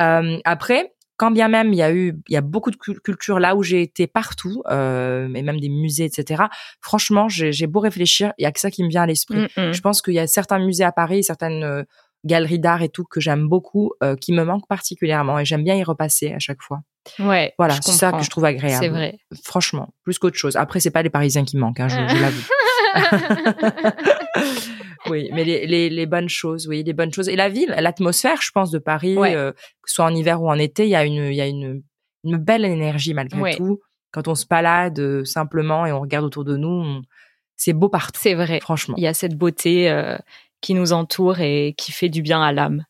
Euh, 0.00 0.38
après, 0.44 0.92
quand 1.16 1.30
bien 1.30 1.48
même 1.48 1.72
il 1.72 1.76
y 1.76 1.82
a 1.82 1.92
eu, 1.92 2.14
il 2.28 2.32
y 2.32 2.36
a 2.36 2.40
beaucoup 2.40 2.70
de 2.72 2.76
cul- 2.76 2.98
culture 3.00 3.38
là 3.38 3.54
où 3.54 3.62
j'ai 3.62 3.82
été 3.82 4.06
partout, 4.08 4.62
euh, 4.70 5.32
et 5.34 5.42
même 5.42 5.60
des 5.60 5.68
musées, 5.68 6.04
etc. 6.06 6.44
Franchement, 6.80 7.28
j'ai 7.28 7.66
beau 7.68 7.78
réfléchir, 7.80 8.32
il 8.38 8.42
y 8.42 8.46
a 8.46 8.52
que 8.52 8.58
ça 8.58 8.70
qui 8.70 8.82
me 8.82 8.88
vient 8.88 9.02
à 9.02 9.06
l'esprit. 9.06 9.46
Mm, 9.56 9.68
mm. 9.68 9.72
Je 9.72 9.80
pense 9.80 10.02
qu'il 10.02 10.14
y 10.14 10.18
a 10.18 10.26
certains 10.26 10.58
musées 10.58 10.82
à 10.84 10.90
Paris, 10.92 11.22
certaines 11.22 11.84
galeries 12.24 12.58
d'art 12.58 12.82
et 12.82 12.88
tout 12.88 13.04
que 13.04 13.20
j'aime 13.20 13.46
beaucoup, 13.48 13.92
euh, 14.02 14.16
qui 14.16 14.32
me 14.32 14.42
manquent 14.44 14.66
particulièrement, 14.66 15.38
et 15.38 15.44
j'aime 15.44 15.62
bien 15.62 15.76
y 15.76 15.84
repasser 15.84 16.32
à 16.32 16.38
chaque 16.40 16.62
fois. 16.62 16.80
Ouais. 17.18 17.54
Voilà, 17.58 17.74
c'est 17.82 17.92
ça 17.92 18.12
que 18.12 18.22
je 18.22 18.30
trouve 18.30 18.44
agréable. 18.44 18.82
C'est 18.82 18.88
vrai. 18.90 19.18
Franchement, 19.42 19.94
plus 20.04 20.18
qu'autre 20.18 20.36
chose. 20.36 20.56
Après, 20.56 20.80
c'est 20.80 20.90
pas 20.90 21.02
les 21.02 21.10
Parisiens 21.10 21.44
qui 21.44 21.56
manquent, 21.56 21.80
hein, 21.80 21.88
je, 21.88 21.96
je 21.96 22.20
l'avoue. 22.20 22.42
oui, 25.10 25.28
mais 25.32 25.44
les, 25.44 25.66
les, 25.66 25.90
les 25.90 26.06
bonnes 26.06 26.28
choses, 26.28 26.66
oui, 26.68 26.82
les 26.82 26.92
bonnes 26.92 27.12
choses. 27.12 27.28
Et 27.28 27.36
la 27.36 27.48
ville, 27.48 27.74
l'atmosphère, 27.78 28.40
je 28.42 28.50
pense, 28.52 28.70
de 28.70 28.78
Paris, 28.78 29.16
Ouais. 29.16 29.34
euh, 29.36 29.52
que 29.52 29.90
ce 29.90 29.94
soit 29.96 30.04
en 30.04 30.14
hiver 30.14 30.42
ou 30.42 30.48
en 30.48 30.58
été, 30.58 30.84
il 30.84 30.90
y 30.90 30.96
a 30.96 31.04
une, 31.04 31.24
il 31.26 31.34
y 31.34 31.40
a 31.40 31.46
une, 31.46 31.82
une 32.24 32.36
belle 32.36 32.64
énergie 32.64 33.14
malgré 33.14 33.40
Ouais. 33.40 33.56
tout. 33.56 33.80
Quand 34.12 34.28
on 34.28 34.34
se 34.34 34.46
balade 34.46 34.98
euh, 35.00 35.24
simplement 35.24 35.86
et 35.86 35.92
on 35.92 36.00
regarde 36.00 36.24
autour 36.24 36.44
de 36.44 36.56
nous, 36.56 36.68
on- 36.68 37.02
c'est 37.56 37.72
beau 37.72 37.88
partout. 37.88 38.20
C'est 38.22 38.34
vrai. 38.34 38.60
Franchement. 38.60 38.94
Il 38.96 39.02
y 39.02 39.06
a 39.06 39.14
cette 39.14 39.36
beauté 39.36 39.90
euh, 39.90 40.16
qui 40.60 40.74
nous 40.74 40.92
entoure 40.92 41.40
et 41.40 41.74
qui 41.76 41.92
fait 41.92 42.08
du 42.08 42.22
bien 42.22 42.42
à 42.42 42.52
l'âme. 42.52 42.84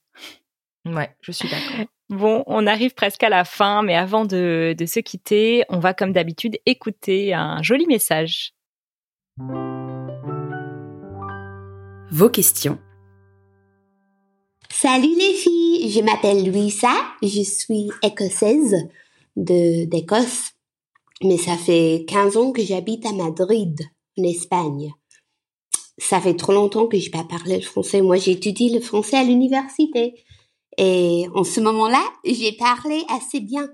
Ouais, 0.86 1.10
je 1.22 1.32
suis 1.32 1.48
d'accord. 1.48 1.86
Bon, 2.10 2.44
on 2.46 2.66
arrive 2.66 2.92
presque 2.92 3.22
à 3.22 3.30
la 3.30 3.44
fin, 3.44 3.82
mais 3.82 3.94
avant 3.94 4.26
de, 4.26 4.74
de 4.76 4.86
se 4.86 5.00
quitter, 5.00 5.64
on 5.70 5.78
va 5.78 5.94
comme 5.94 6.12
d'habitude 6.12 6.58
écouter 6.66 7.32
un 7.32 7.62
joli 7.62 7.86
message. 7.86 8.52
Vos 12.10 12.28
questions. 12.28 12.78
Salut 14.70 15.16
les 15.16 15.34
filles, 15.34 15.90
je 15.90 16.00
m'appelle 16.00 16.44
Louisa, 16.44 16.92
je 17.22 17.42
suis 17.42 17.90
écossaise 18.02 18.76
de 19.36 19.86
d'Écosse, 19.86 20.52
mais 21.22 21.38
ça 21.38 21.56
fait 21.56 22.04
15 22.06 22.36
ans 22.36 22.52
que 22.52 22.62
j'habite 22.62 23.06
à 23.06 23.12
Madrid, 23.12 23.80
en 24.18 24.24
Espagne. 24.24 24.92
Ça 25.96 26.20
fait 26.20 26.34
trop 26.34 26.52
longtemps 26.52 26.86
que 26.86 26.98
j'ai 26.98 27.10
pas 27.10 27.24
parlé 27.24 27.56
le 27.56 27.62
français. 27.62 28.02
Moi, 28.02 28.16
j'étudie 28.16 28.74
le 28.74 28.80
français 28.80 29.16
à 29.16 29.24
l'université. 29.24 30.14
Et 30.78 31.26
en 31.34 31.44
ce 31.44 31.60
moment-là, 31.60 32.02
j'ai 32.24 32.52
parlé 32.52 33.02
assez 33.08 33.40
bien. 33.40 33.68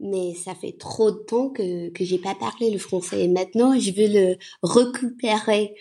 Mais 0.00 0.34
ça 0.34 0.54
fait 0.54 0.76
trop 0.78 1.10
de 1.10 1.18
temps 1.18 1.50
que, 1.50 1.90
que 1.90 2.04
j'ai 2.04 2.18
pas 2.18 2.34
parlé 2.34 2.70
le 2.70 2.78
français. 2.78 3.24
Et 3.24 3.28
maintenant, 3.28 3.78
je 3.78 3.90
veux 3.92 4.08
le 4.08 4.36
récupérer. 4.62 5.74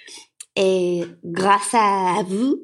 Et 0.56 1.02
grâce 1.24 1.74
à, 1.74 2.24
vous, 2.28 2.60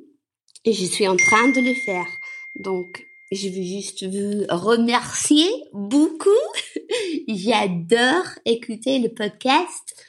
je 0.66 0.72
suis 0.72 1.08
en 1.08 1.18
train 1.18 1.50
de 1.50 1.60
le 1.60 1.74
faire. 1.74 2.08
Donc, 2.56 3.06
je 3.32 3.48
veux 3.48 3.64
juste 3.64 4.06
vous 4.06 4.46
remercier 4.50 5.48
beaucoup 5.74 6.30
J'adore 7.28 8.26
écouter 8.46 9.00
le 9.00 9.10
podcast 9.10 10.06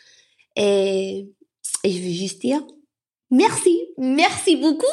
et, 0.57 1.29
et 1.85 1.91
je 1.91 1.99
veux 1.99 2.13
juste 2.13 2.41
dire 2.41 2.63
merci, 3.31 3.79
merci 3.99 4.57
beaucoup. 4.57 4.87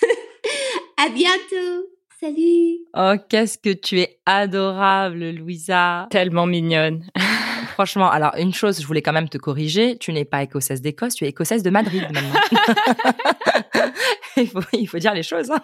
à 0.96 1.08
bientôt. 1.10 1.93
Salut. 2.24 2.78
Oh, 2.96 3.16
qu'est-ce 3.28 3.58
que 3.58 3.74
tu 3.74 4.00
es 4.00 4.16
adorable, 4.24 5.28
Louisa. 5.32 6.06
Tellement 6.08 6.46
mignonne. 6.46 7.04
Franchement, 7.74 8.10
alors 8.10 8.32
une 8.38 8.54
chose, 8.54 8.80
je 8.80 8.86
voulais 8.86 9.02
quand 9.02 9.12
même 9.12 9.28
te 9.28 9.36
corriger. 9.36 9.98
Tu 9.98 10.10
n'es 10.10 10.24
pas 10.24 10.42
écossaise 10.42 10.80
d'Écosse, 10.80 11.16
tu 11.16 11.26
es 11.26 11.28
écossaise 11.28 11.62
de 11.62 11.68
Madrid 11.68 12.02
maintenant. 12.10 12.40
il, 14.42 14.48
faut, 14.48 14.60
il 14.72 14.86
faut 14.86 14.98
dire 14.98 15.14
les 15.14 15.22
choses. 15.22 15.50
hein. 15.50 15.62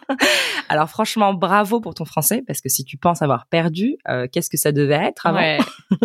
Alors 0.68 0.88
franchement, 0.88 1.34
bravo 1.34 1.80
pour 1.80 1.94
ton 1.94 2.04
français, 2.04 2.42
parce 2.46 2.60
que 2.60 2.68
si 2.68 2.84
tu 2.84 2.96
penses 2.96 3.22
avoir 3.22 3.46
perdu, 3.46 3.96
euh, 4.08 4.26
qu'est-ce 4.30 4.50
que 4.50 4.56
ça 4.56 4.72
devait 4.72 4.94
être 4.94 5.26
avant? 5.26 5.38
Ouais. 5.38 5.58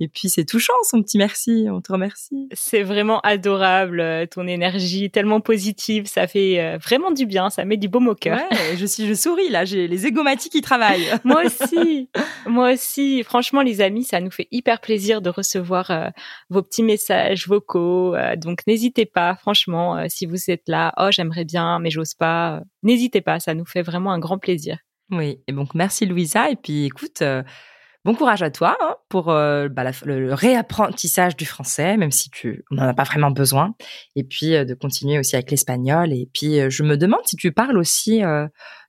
Et 0.00 0.08
puis 0.08 0.28
c'est 0.30 0.44
touchant, 0.44 0.72
son 0.84 1.02
petit 1.02 1.18
merci. 1.18 1.66
On 1.70 1.80
te 1.80 1.92
remercie. 1.92 2.48
C'est 2.52 2.82
vraiment 2.82 3.20
adorable, 3.20 4.00
euh, 4.00 4.26
ton 4.26 4.46
énergie 4.46 5.10
tellement 5.10 5.40
positive, 5.40 6.06
ça 6.06 6.26
fait 6.26 6.58
euh, 6.60 6.78
vraiment 6.78 7.10
du 7.10 7.26
bien, 7.26 7.50
ça 7.50 7.64
met 7.64 7.76
du 7.76 7.88
baume 7.88 8.08
au 8.08 8.14
cœur. 8.14 8.40
Ouais, 8.50 8.76
je 8.76 8.86
suis, 8.86 9.06
je 9.06 9.14
souris 9.14 9.50
là. 9.50 9.64
J'ai 9.64 9.88
les 9.88 10.06
égomatiques 10.06 10.52
qui 10.52 10.62
travaillent. 10.62 11.06
Moi 11.24 11.42
aussi, 11.44 12.08
moi 12.46 12.72
aussi. 12.72 13.22
Franchement, 13.22 13.62
les 13.62 13.80
amis, 13.80 14.04
ça 14.04 14.20
nous 14.20 14.30
fait 14.30 14.48
hyper 14.50 14.80
plaisir 14.80 15.20
de 15.22 15.30
recevoir 15.30 15.90
euh, 15.90 16.08
vos 16.48 16.62
petits 16.62 16.82
messages 16.82 17.46
vocaux. 17.46 18.14
euh, 18.14 18.36
donc, 18.36 18.66
n'hésitez 18.66 19.06
pas, 19.06 19.34
franchement, 19.36 20.04
si 20.08 20.26
vous 20.26 20.50
êtes 20.50 20.68
là, 20.68 20.92
oh, 20.96 21.08
j'aimerais 21.10 21.44
bien, 21.44 21.59
mais 21.80 21.90
j'ose 21.90 22.14
pas. 22.14 22.62
n'hésitez 22.82 23.20
pas, 23.20 23.40
ça 23.40 23.54
nous 23.54 23.64
fait 23.66 23.82
vraiment 23.82 24.12
un 24.12 24.18
grand 24.18 24.38
plaisir. 24.38 24.78
Oui, 25.10 25.40
et 25.48 25.52
donc 25.52 25.74
merci 25.74 26.06
Louisa. 26.06 26.50
Et 26.50 26.56
puis 26.56 26.84
écoute, 26.86 27.20
euh, 27.22 27.42
bon 28.04 28.14
courage 28.14 28.42
à 28.42 28.50
toi 28.50 28.76
hein, 28.80 28.94
pour 29.08 29.30
euh, 29.30 29.68
bah, 29.68 29.82
la- 29.82 29.90
le, 30.04 30.20
le 30.20 30.34
réapprentissage 30.34 31.36
du 31.36 31.44
français, 31.46 31.96
même 31.96 32.12
si 32.12 32.30
tu 32.30 32.64
n'en 32.70 32.84
as 32.88 32.94
pas 32.94 33.02
vraiment 33.04 33.30
besoin. 33.32 33.74
Et 34.16 34.22
puis 34.24 34.54
euh, 34.54 34.64
de 34.64 34.74
continuer 34.74 35.18
aussi 35.18 35.34
avec 35.34 35.50
l'espagnol. 35.50 36.12
Et 36.12 36.28
puis 36.32 36.70
je 36.70 36.82
me 36.84 36.96
demande 36.96 37.22
si 37.26 37.36
tu 37.36 37.50
parles 37.52 37.76
aussi 37.78 38.22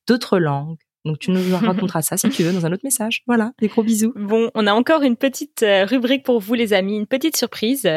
d'autres 0.08 0.38
langues. 0.40 0.78
Donc 1.06 1.18
tu 1.18 1.32
nous 1.32 1.56
raconteras 1.58 2.04
ça 2.04 2.18
si 2.18 2.30
tu 2.30 2.44
veux 2.44 2.54
dans 2.54 2.68
un 2.68 2.72
autre 2.72 2.84
message. 2.86 3.24
Voilà, 3.26 3.52
des 3.60 3.68
gros 3.68 3.82
bisous. 3.82 4.14
Bon, 4.16 4.52
on 4.54 4.68
a 4.68 4.74
encore 4.74 5.02
une 5.02 5.18
petite 5.18 5.66
rubrique 5.90 6.24
pour 6.24 6.40
vous, 6.40 6.54
les 6.54 6.74
amis, 6.74 6.98
une 6.98 7.08
petite 7.08 7.36
surprise. 7.36 7.90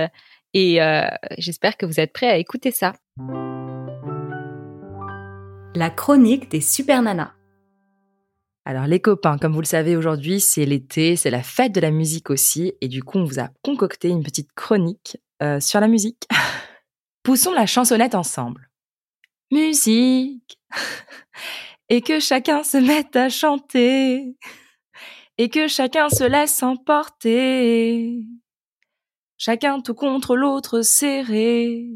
Et 0.55 0.79
j'espère 1.37 1.77
que 1.77 1.85
vous 1.85 2.01
êtes 2.01 2.15
prêts 2.15 2.31
à 2.31 2.39
écouter 2.39 2.71
ça. 2.71 2.95
La 5.77 5.91
chronique 5.91 6.49
des 6.51 6.61
super 6.61 7.03
nanas. 7.03 7.33
Alors 8.65 8.87
les 8.87 9.01
copains, 9.01 9.39
comme 9.39 9.53
vous 9.53 9.61
le 9.61 9.67
savez 9.67 9.97
aujourd'hui, 9.97 10.39
c'est 10.39 10.65
l'été, 10.65 11.17
c'est 11.17 11.31
la 11.31 11.43
fête 11.43 11.73
de 11.73 11.81
la 11.81 11.91
musique 11.91 12.31
aussi, 12.31 12.75
et 12.81 12.87
du 12.87 13.03
coup 13.03 13.19
on 13.19 13.25
vous 13.25 13.41
a 13.41 13.49
concocté 13.65 14.09
une 14.09 14.23
petite 14.23 14.53
chronique 14.53 15.19
euh, 15.43 15.59
sur 15.59 15.81
la 15.81 15.89
musique. 15.89 16.29
Poussons 17.25 17.53
la 17.53 17.67
chansonnette 17.67 18.15
ensemble. 18.15 18.71
Musique 19.51 20.59
Et 21.89 22.03
que 22.03 22.21
chacun 22.21 22.63
se 22.63 22.79
mette 22.79 23.17
à 23.17 23.29
chanter 23.29 24.37
Et 25.39 25.49
que 25.49 25.67
chacun 25.67 26.09
se 26.09 26.25
laisse 26.25 26.63
emporter 26.63 28.21
Chacun 29.37 29.81
tout 29.81 29.95
contre 29.95 30.37
l'autre 30.37 30.83
serré 30.83 31.89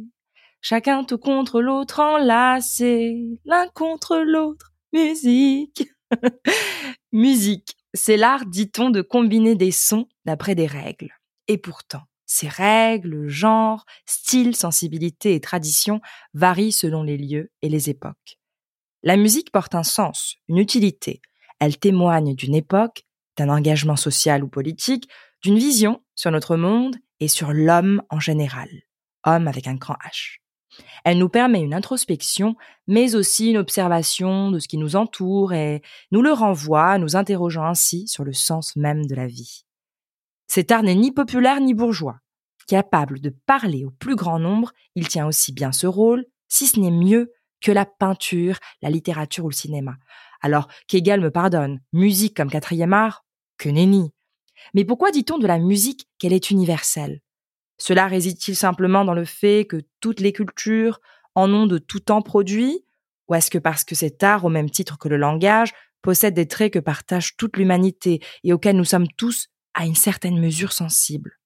Chacun 0.61 1.05
tout 1.05 1.19
contre 1.19 1.61
l'autre 1.61 2.01
enlacé 2.01 3.17
L'un 3.45 3.69
contre 3.69 4.19
l'autre 4.19 4.73
Musique 4.93 5.89
Musique, 7.13 7.77
c'est 7.95 8.17
l'art, 8.17 8.47
dit-on, 8.47 8.91
de 8.91 9.03
combiner 9.03 9.55
des 9.55 9.71
sons 9.71 10.09
d'après 10.25 10.55
des 10.55 10.67
règles. 10.67 11.11
Et 11.47 11.59
pourtant, 11.59 12.03
ces 12.27 12.49
règles, 12.49 13.29
genres, 13.29 13.85
styles, 14.05 14.55
sensibilités 14.55 15.35
et 15.35 15.41
traditions 15.41 16.01
varient 16.35 16.73
selon 16.73 17.03
les 17.03 17.17
lieux 17.17 17.51
et 17.63 17.69
les 17.69 17.89
époques. 17.89 18.39
La 19.03 19.17
musique 19.17 19.51
porte 19.51 19.75
un 19.75 19.83
sens, 19.83 20.37
une 20.49 20.59
utilité. 20.59 21.23
Elle 21.61 21.79
témoigne 21.79 22.35
d'une 22.35 22.55
époque, 22.55 23.05
d'un 23.37 23.49
engagement 23.49 23.97
social 23.97 24.45
ou 24.45 24.49
politique, 24.49 25.09
d'une 25.43 25.59
vision 25.59 26.03
sur 26.15 26.31
notre 26.31 26.57
monde 26.57 26.97
et 27.21 27.29
sur 27.29 27.53
l'homme 27.53 28.03
en 28.11 28.21
général. 28.21 28.69
Homme 29.25 29.49
avec 29.49 29.67
un 29.67 29.75
grand 29.75 29.97
H. 30.05 30.39
Elle 31.05 31.19
nous 31.19 31.29
permet 31.29 31.61
une 31.61 31.75
introspection, 31.75 32.57
mais 32.87 33.15
aussi 33.15 33.51
une 33.51 33.59
observation 33.59 34.51
de 34.51 34.59
ce 34.59 34.69
qui 34.69 34.79
nous 34.79 34.97
entoure 34.97 35.53
et 35.53 35.83
nous 36.11 36.23
le 36.23 36.33
renvoie, 36.33 36.99
nous 36.99 37.17
interrogeant 37.17 37.65
ainsi 37.65 38.07
sur 38.09 38.25
le 38.25 38.33
sens 38.33 38.77
même 38.77 39.07
de 39.07 39.15
la 39.15 39.27
vie. 39.27 39.65
Cet 40.47 40.71
art 40.73 40.83
n'est 40.83 40.95
ni 40.95 41.13
populaire 41.13 41.61
ni 41.61 41.75
bourgeois. 41.75 42.21
Capable 42.67 43.21
de 43.21 43.31
parler 43.47 43.85
au 43.85 43.91
plus 43.91 44.17
grand 44.17 44.39
nombre, 44.39 44.73
il 44.95 45.09
tient 45.09 45.27
aussi 45.27 45.53
bien 45.53 45.73
ce 45.73 45.87
rôle, 45.87 46.27
si 46.49 46.67
ce 46.67 46.81
n'est 46.81 46.91
mieux, 46.91 47.33
que 47.61 47.73
la 47.73 47.87
peinture, 47.87 48.59
la 48.83 48.91
littérature 48.91 49.45
ou 49.45 49.49
le 49.49 49.55
cinéma. 49.55 49.97
Alors, 50.41 50.69
qu'Hegel 50.87 51.21
me 51.21 51.31
pardonne, 51.31 51.81
musique 51.93 52.37
comme 52.37 52.51
quatrième 52.51 52.93
art, 52.93 53.25
que 53.57 53.69
nenni. 53.69 54.13
Mais 54.75 54.85
pourquoi 54.85 55.11
dit-on 55.11 55.39
de 55.39 55.47
la 55.47 55.59
musique 55.59 56.09
qu'elle 56.19 56.33
est 56.33 56.51
universelle? 56.51 57.21
Cela 57.79 58.07
réside-t-il 58.07 58.57
simplement 58.57 59.05
dans 59.05 59.15
le 59.15 59.25
fait 59.25 59.67
que 59.67 59.83
toutes 60.01 60.21
les 60.21 60.33
cultures 60.33 61.01
en 61.35 61.53
ont 61.53 61.67
de 61.67 61.79
tout 61.79 62.01
temps 62.01 62.23
produit? 62.23 62.85
Ou 63.29 63.35
est-ce 63.35 63.51
que 63.51 63.59
parce 63.59 63.85
que 63.85 63.95
cet 63.95 64.23
art, 64.23 64.45
au 64.45 64.49
même 64.49 64.71
titre 64.71 64.99
que 64.99 65.09
le 65.09 65.17
langage, 65.17 65.73
possède 66.03 66.35
des 66.35 66.47
traits 66.47 66.73
que 66.73 66.79
partage 66.79 67.37
toute 67.37 67.57
l'humanité 67.57 68.21
et 68.43 68.53
auxquels 68.53 68.77
nous 68.77 68.85
sommes 68.85 69.09
tous, 69.17 69.49
à 69.75 69.87
une 69.87 69.95
certaine 69.95 70.41
mesure, 70.41 70.73
sensibles? 70.73 71.39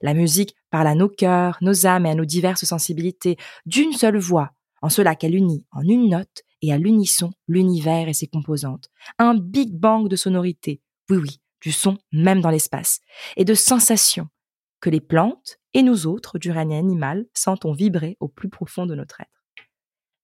La 0.00 0.14
musique 0.14 0.54
parle 0.70 0.86
à 0.86 0.94
nos 0.94 1.08
cœurs, 1.08 1.58
nos 1.60 1.86
âmes 1.86 2.06
et 2.06 2.10
à 2.10 2.14
nos 2.14 2.24
diverses 2.24 2.64
sensibilités 2.64 3.36
d'une 3.66 3.92
seule 3.92 4.18
voix, 4.18 4.52
en 4.82 4.88
cela 4.88 5.14
qu'elle 5.14 5.34
unit 5.34 5.64
en 5.72 5.82
une 5.82 6.10
note 6.10 6.42
et 6.62 6.72
à 6.72 6.78
l'unisson 6.78 7.32
l'univers 7.48 8.08
et 8.08 8.14
ses 8.14 8.26
composantes. 8.26 8.90
Un 9.18 9.34
big 9.34 9.72
bang 9.72 10.08
de 10.08 10.16
sonorités, 10.16 10.80
oui 11.10 11.18
oui, 11.18 11.40
du 11.60 11.72
son 11.72 11.98
même 12.12 12.40
dans 12.40 12.50
l'espace, 12.50 13.00
et 13.36 13.44
de 13.44 13.54
sensations 13.54 14.28
que 14.84 14.90
les 14.90 15.00
plantes 15.00 15.56
et 15.72 15.82
nous 15.82 16.06
autres 16.06 16.38
du 16.38 16.50
règne 16.50 16.74
animal 16.74 17.24
sentons 17.32 17.72
vibrer 17.72 18.18
au 18.20 18.28
plus 18.28 18.50
profond 18.50 18.84
de 18.84 18.94
notre 18.94 19.22
être. 19.22 19.46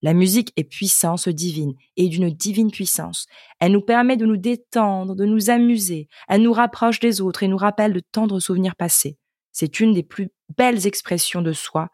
La 0.03 0.13
musique 0.13 0.53
est 0.57 0.65
puissance 0.65 1.29
divine 1.29 1.73
et 1.97 2.11
d'une 2.11 2.29
divine 2.29 2.71
puissance. 2.71 3.25
Elle 3.59 3.73
nous 3.73 3.81
permet 3.81 4.19
de 4.19 4.27
nous 4.27 4.37
détendre, 4.37 5.17
de 5.17 5.25
nous 5.25 5.49
amuser. 5.49 6.09
Elle 6.29 6.43
nous 6.43 6.53
rapproche 6.53 7.01
des 7.01 7.23
autres 7.23 7.43
et 7.43 7.49
nous 7.49 7.57
rappelle 7.57 7.95
de 7.95 8.01
tendres 8.01 8.39
souvenirs 8.39 8.77
passés. 8.77 9.17
C'est 9.51 9.81
une 9.81 9.95
des 9.95 10.03
plus 10.03 10.29
belles 10.59 10.87
expressions 10.87 11.41
de 11.41 11.55
soi 11.55 11.89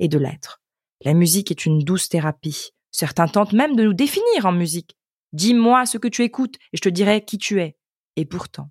et 0.00 0.08
de 0.08 0.18
l'être. 0.18 0.60
La 1.04 1.14
musique 1.14 1.52
est 1.52 1.66
une 1.66 1.84
douce 1.84 2.08
thérapie. 2.08 2.70
Certains 2.90 3.28
tentent 3.28 3.52
même 3.52 3.76
de 3.76 3.84
nous 3.84 3.94
définir 3.94 4.44
en 4.44 4.52
musique. 4.52 4.96
Dis-moi 5.32 5.86
ce 5.86 5.98
que 5.98 6.08
tu 6.08 6.24
écoutes 6.24 6.56
et 6.72 6.78
je 6.78 6.82
te 6.82 6.88
dirai 6.88 7.24
qui 7.24 7.38
tu 7.38 7.60
es. 7.60 7.76
Et 8.16 8.24
pourtant. 8.24 8.70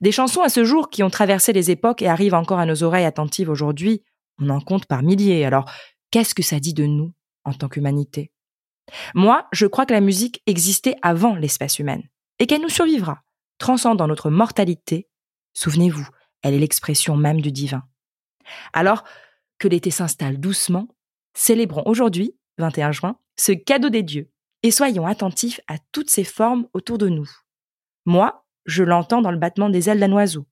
Des 0.00 0.12
chansons 0.12 0.42
à 0.42 0.48
ce 0.48 0.64
jour 0.64 0.90
qui 0.90 1.02
ont 1.02 1.10
traversé 1.10 1.52
les 1.52 1.70
époques 1.70 2.02
et 2.02 2.08
arrivent 2.08 2.34
encore 2.34 2.58
à 2.58 2.66
nos 2.66 2.82
oreilles 2.82 3.04
attentives 3.04 3.50
aujourd'hui, 3.50 4.02
on 4.38 4.48
en 4.50 4.60
compte 4.60 4.86
par 4.86 5.02
milliers. 5.02 5.44
Alors, 5.44 5.70
qu'est-ce 6.10 6.34
que 6.34 6.42
ça 6.42 6.60
dit 6.60 6.74
de 6.74 6.84
nous 6.84 7.12
en 7.44 7.52
tant 7.52 7.68
qu'humanité? 7.68 8.32
Moi, 9.14 9.46
je 9.52 9.66
crois 9.66 9.86
que 9.86 9.94
la 9.94 10.00
musique 10.00 10.42
existait 10.46 10.96
avant 11.02 11.34
l'espèce 11.34 11.78
humaine 11.78 12.02
et 12.38 12.46
qu'elle 12.46 12.62
nous 12.62 12.68
survivra, 12.68 13.22
transcendant 13.58 14.08
notre 14.08 14.30
mortalité. 14.30 15.08
Souvenez-vous, 15.54 16.08
elle 16.42 16.54
est 16.54 16.58
l'expression 16.58 17.16
même 17.16 17.40
du 17.40 17.52
divin. 17.52 17.82
Alors 18.72 19.04
que 19.58 19.68
l'été 19.68 19.90
s'installe 19.90 20.40
doucement, 20.40 20.88
célébrons 21.34 21.84
aujourd'hui, 21.86 22.36
21 22.58 22.92
juin, 22.92 23.18
ce 23.36 23.52
cadeau 23.52 23.88
des 23.88 24.02
dieux 24.02 24.30
et 24.62 24.70
soyons 24.70 25.06
attentifs 25.06 25.60
à 25.68 25.76
toutes 25.92 26.10
ces 26.10 26.24
formes 26.24 26.66
autour 26.72 26.98
de 26.98 27.08
nous. 27.08 27.30
Moi, 28.04 28.44
je 28.66 28.84
l'entends 28.84 29.22
dans 29.22 29.30
le 29.30 29.38
battement 29.38 29.68
des 29.68 29.88
ailes 29.88 30.00
d'un 30.00 30.12
oiseau, 30.12 30.46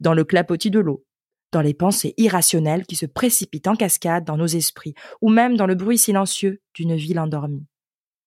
dans 0.00 0.14
le 0.14 0.24
clapotis 0.24 0.70
de 0.70 0.80
l'eau, 0.80 1.04
dans 1.52 1.60
les 1.60 1.74
pensées 1.74 2.14
irrationnelles 2.16 2.86
qui 2.86 2.96
se 2.96 3.06
précipitent 3.06 3.68
en 3.68 3.76
cascade 3.76 4.24
dans 4.24 4.36
nos 4.36 4.46
esprits, 4.46 4.94
ou 5.20 5.30
même 5.30 5.56
dans 5.56 5.66
le 5.66 5.74
bruit 5.74 5.98
silencieux 5.98 6.60
d'une 6.74 6.96
ville 6.96 7.18
endormie. 7.18 7.66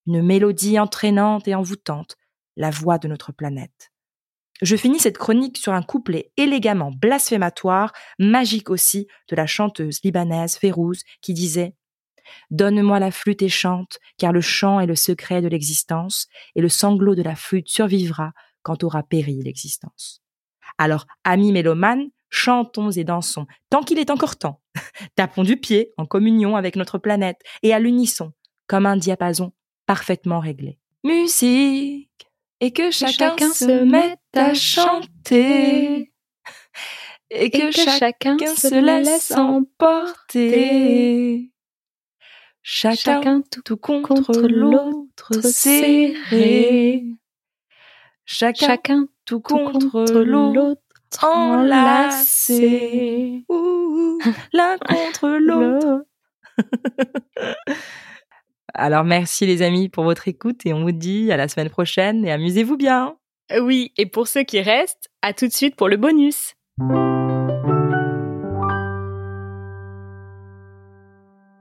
Une 0.05 0.21
mélodie 0.21 0.79
entraînante 0.79 1.47
et 1.47 1.55
envoûtante, 1.55 2.17
la 2.57 2.69
voix 2.69 2.97
de 2.97 3.07
notre 3.07 3.31
planète. 3.31 3.91
Je 4.61 4.75
finis 4.75 4.99
cette 4.99 5.17
chronique 5.17 5.57
sur 5.57 5.73
un 5.73 5.81
couplet 5.81 6.31
élégamment 6.37 6.91
blasphématoire, 6.91 7.91
magique 8.19 8.69
aussi, 8.69 9.07
de 9.29 9.35
la 9.35 9.47
chanteuse 9.47 9.99
libanaise 10.03 10.57
Férouz 10.57 11.03
qui 11.21 11.33
disait 11.33 11.75
Donne-moi 12.51 12.99
la 12.99 13.11
flûte 13.11 13.41
et 13.41 13.49
chante, 13.49 13.99
car 14.17 14.31
le 14.31 14.41
chant 14.41 14.79
est 14.79 14.85
le 14.85 14.95
secret 14.95 15.41
de 15.41 15.47
l'existence, 15.47 16.27
et 16.55 16.61
le 16.61 16.69
sanglot 16.69 17.15
de 17.15 17.23
la 17.23 17.35
flûte 17.35 17.67
survivra 17.67 18.31
quand 18.63 18.83
aura 18.83 19.03
péri 19.03 19.41
l'existence. 19.43 20.21
Alors, 20.77 21.05
amis 21.23 21.51
mélomanes, 21.51 22.09
chantons 22.29 22.89
et 22.91 23.03
dansons, 23.03 23.45
tant 23.69 23.83
qu'il 23.83 23.99
est 23.99 24.09
encore 24.09 24.37
temps. 24.37 24.61
Tapons 25.15 25.43
du 25.43 25.57
pied 25.57 25.91
en 25.97 26.05
communion 26.05 26.55
avec 26.55 26.75
notre 26.75 26.97
planète, 26.97 27.39
et 27.61 27.73
à 27.73 27.79
l'unisson, 27.79 28.33
comme 28.67 28.85
un 28.85 28.97
diapason 28.97 29.53
parfaitement 29.85 30.39
réglé. 30.39 30.79
Musique, 31.03 32.09
et 32.59 32.71
que 32.71 32.91
chacun, 32.91 33.11
chacun 33.11 33.51
se 33.51 33.83
mette 33.83 34.19
à 34.35 34.53
chanter. 34.53 36.13
et 37.29 37.49
que, 37.49 37.57
Et 37.57 37.69
que 37.69 37.71
chacun, 37.71 38.37
chacun 38.37 38.55
se 38.55 38.75
laisse 38.75 39.31
emporter. 39.31 40.71
Chacun, 42.61 42.95
Chacun 42.95 43.41
tout, 43.41 43.61
tout 43.63 43.75
contre, 43.75 44.15
contre 44.15 44.47
l'autre 44.47 45.41
serré. 45.41 47.03
Chacun, 48.25 48.67
Chacun 48.67 49.07
tout 49.25 49.39
tout 49.39 49.57
contre 49.57 50.23
l'autre 50.23 50.79
enlacé. 51.21 52.65
L'un 54.53 54.77
contre 54.77 55.27
l'autre. 55.39 56.05
Alors 58.73 59.03
merci 59.03 59.45
les 59.45 59.61
amis 59.61 59.89
pour 59.89 60.03
votre 60.03 60.27
écoute 60.27 60.65
et 60.65 60.73
on 60.73 60.81
vous 60.83 60.91
dit 60.91 61.31
à 61.31 61.37
la 61.37 61.47
semaine 61.47 61.69
prochaine 61.69 62.25
et 62.25 62.31
amusez-vous 62.31 62.77
bien. 62.77 63.15
Oui, 63.61 63.91
et 63.97 64.05
pour 64.05 64.27
ceux 64.27 64.43
qui 64.43 64.61
restent, 64.61 65.09
à 65.21 65.33
tout 65.33 65.47
de 65.47 65.53
suite 65.53 65.75
pour 65.75 65.89
le 65.89 65.97
bonus. 65.97 66.55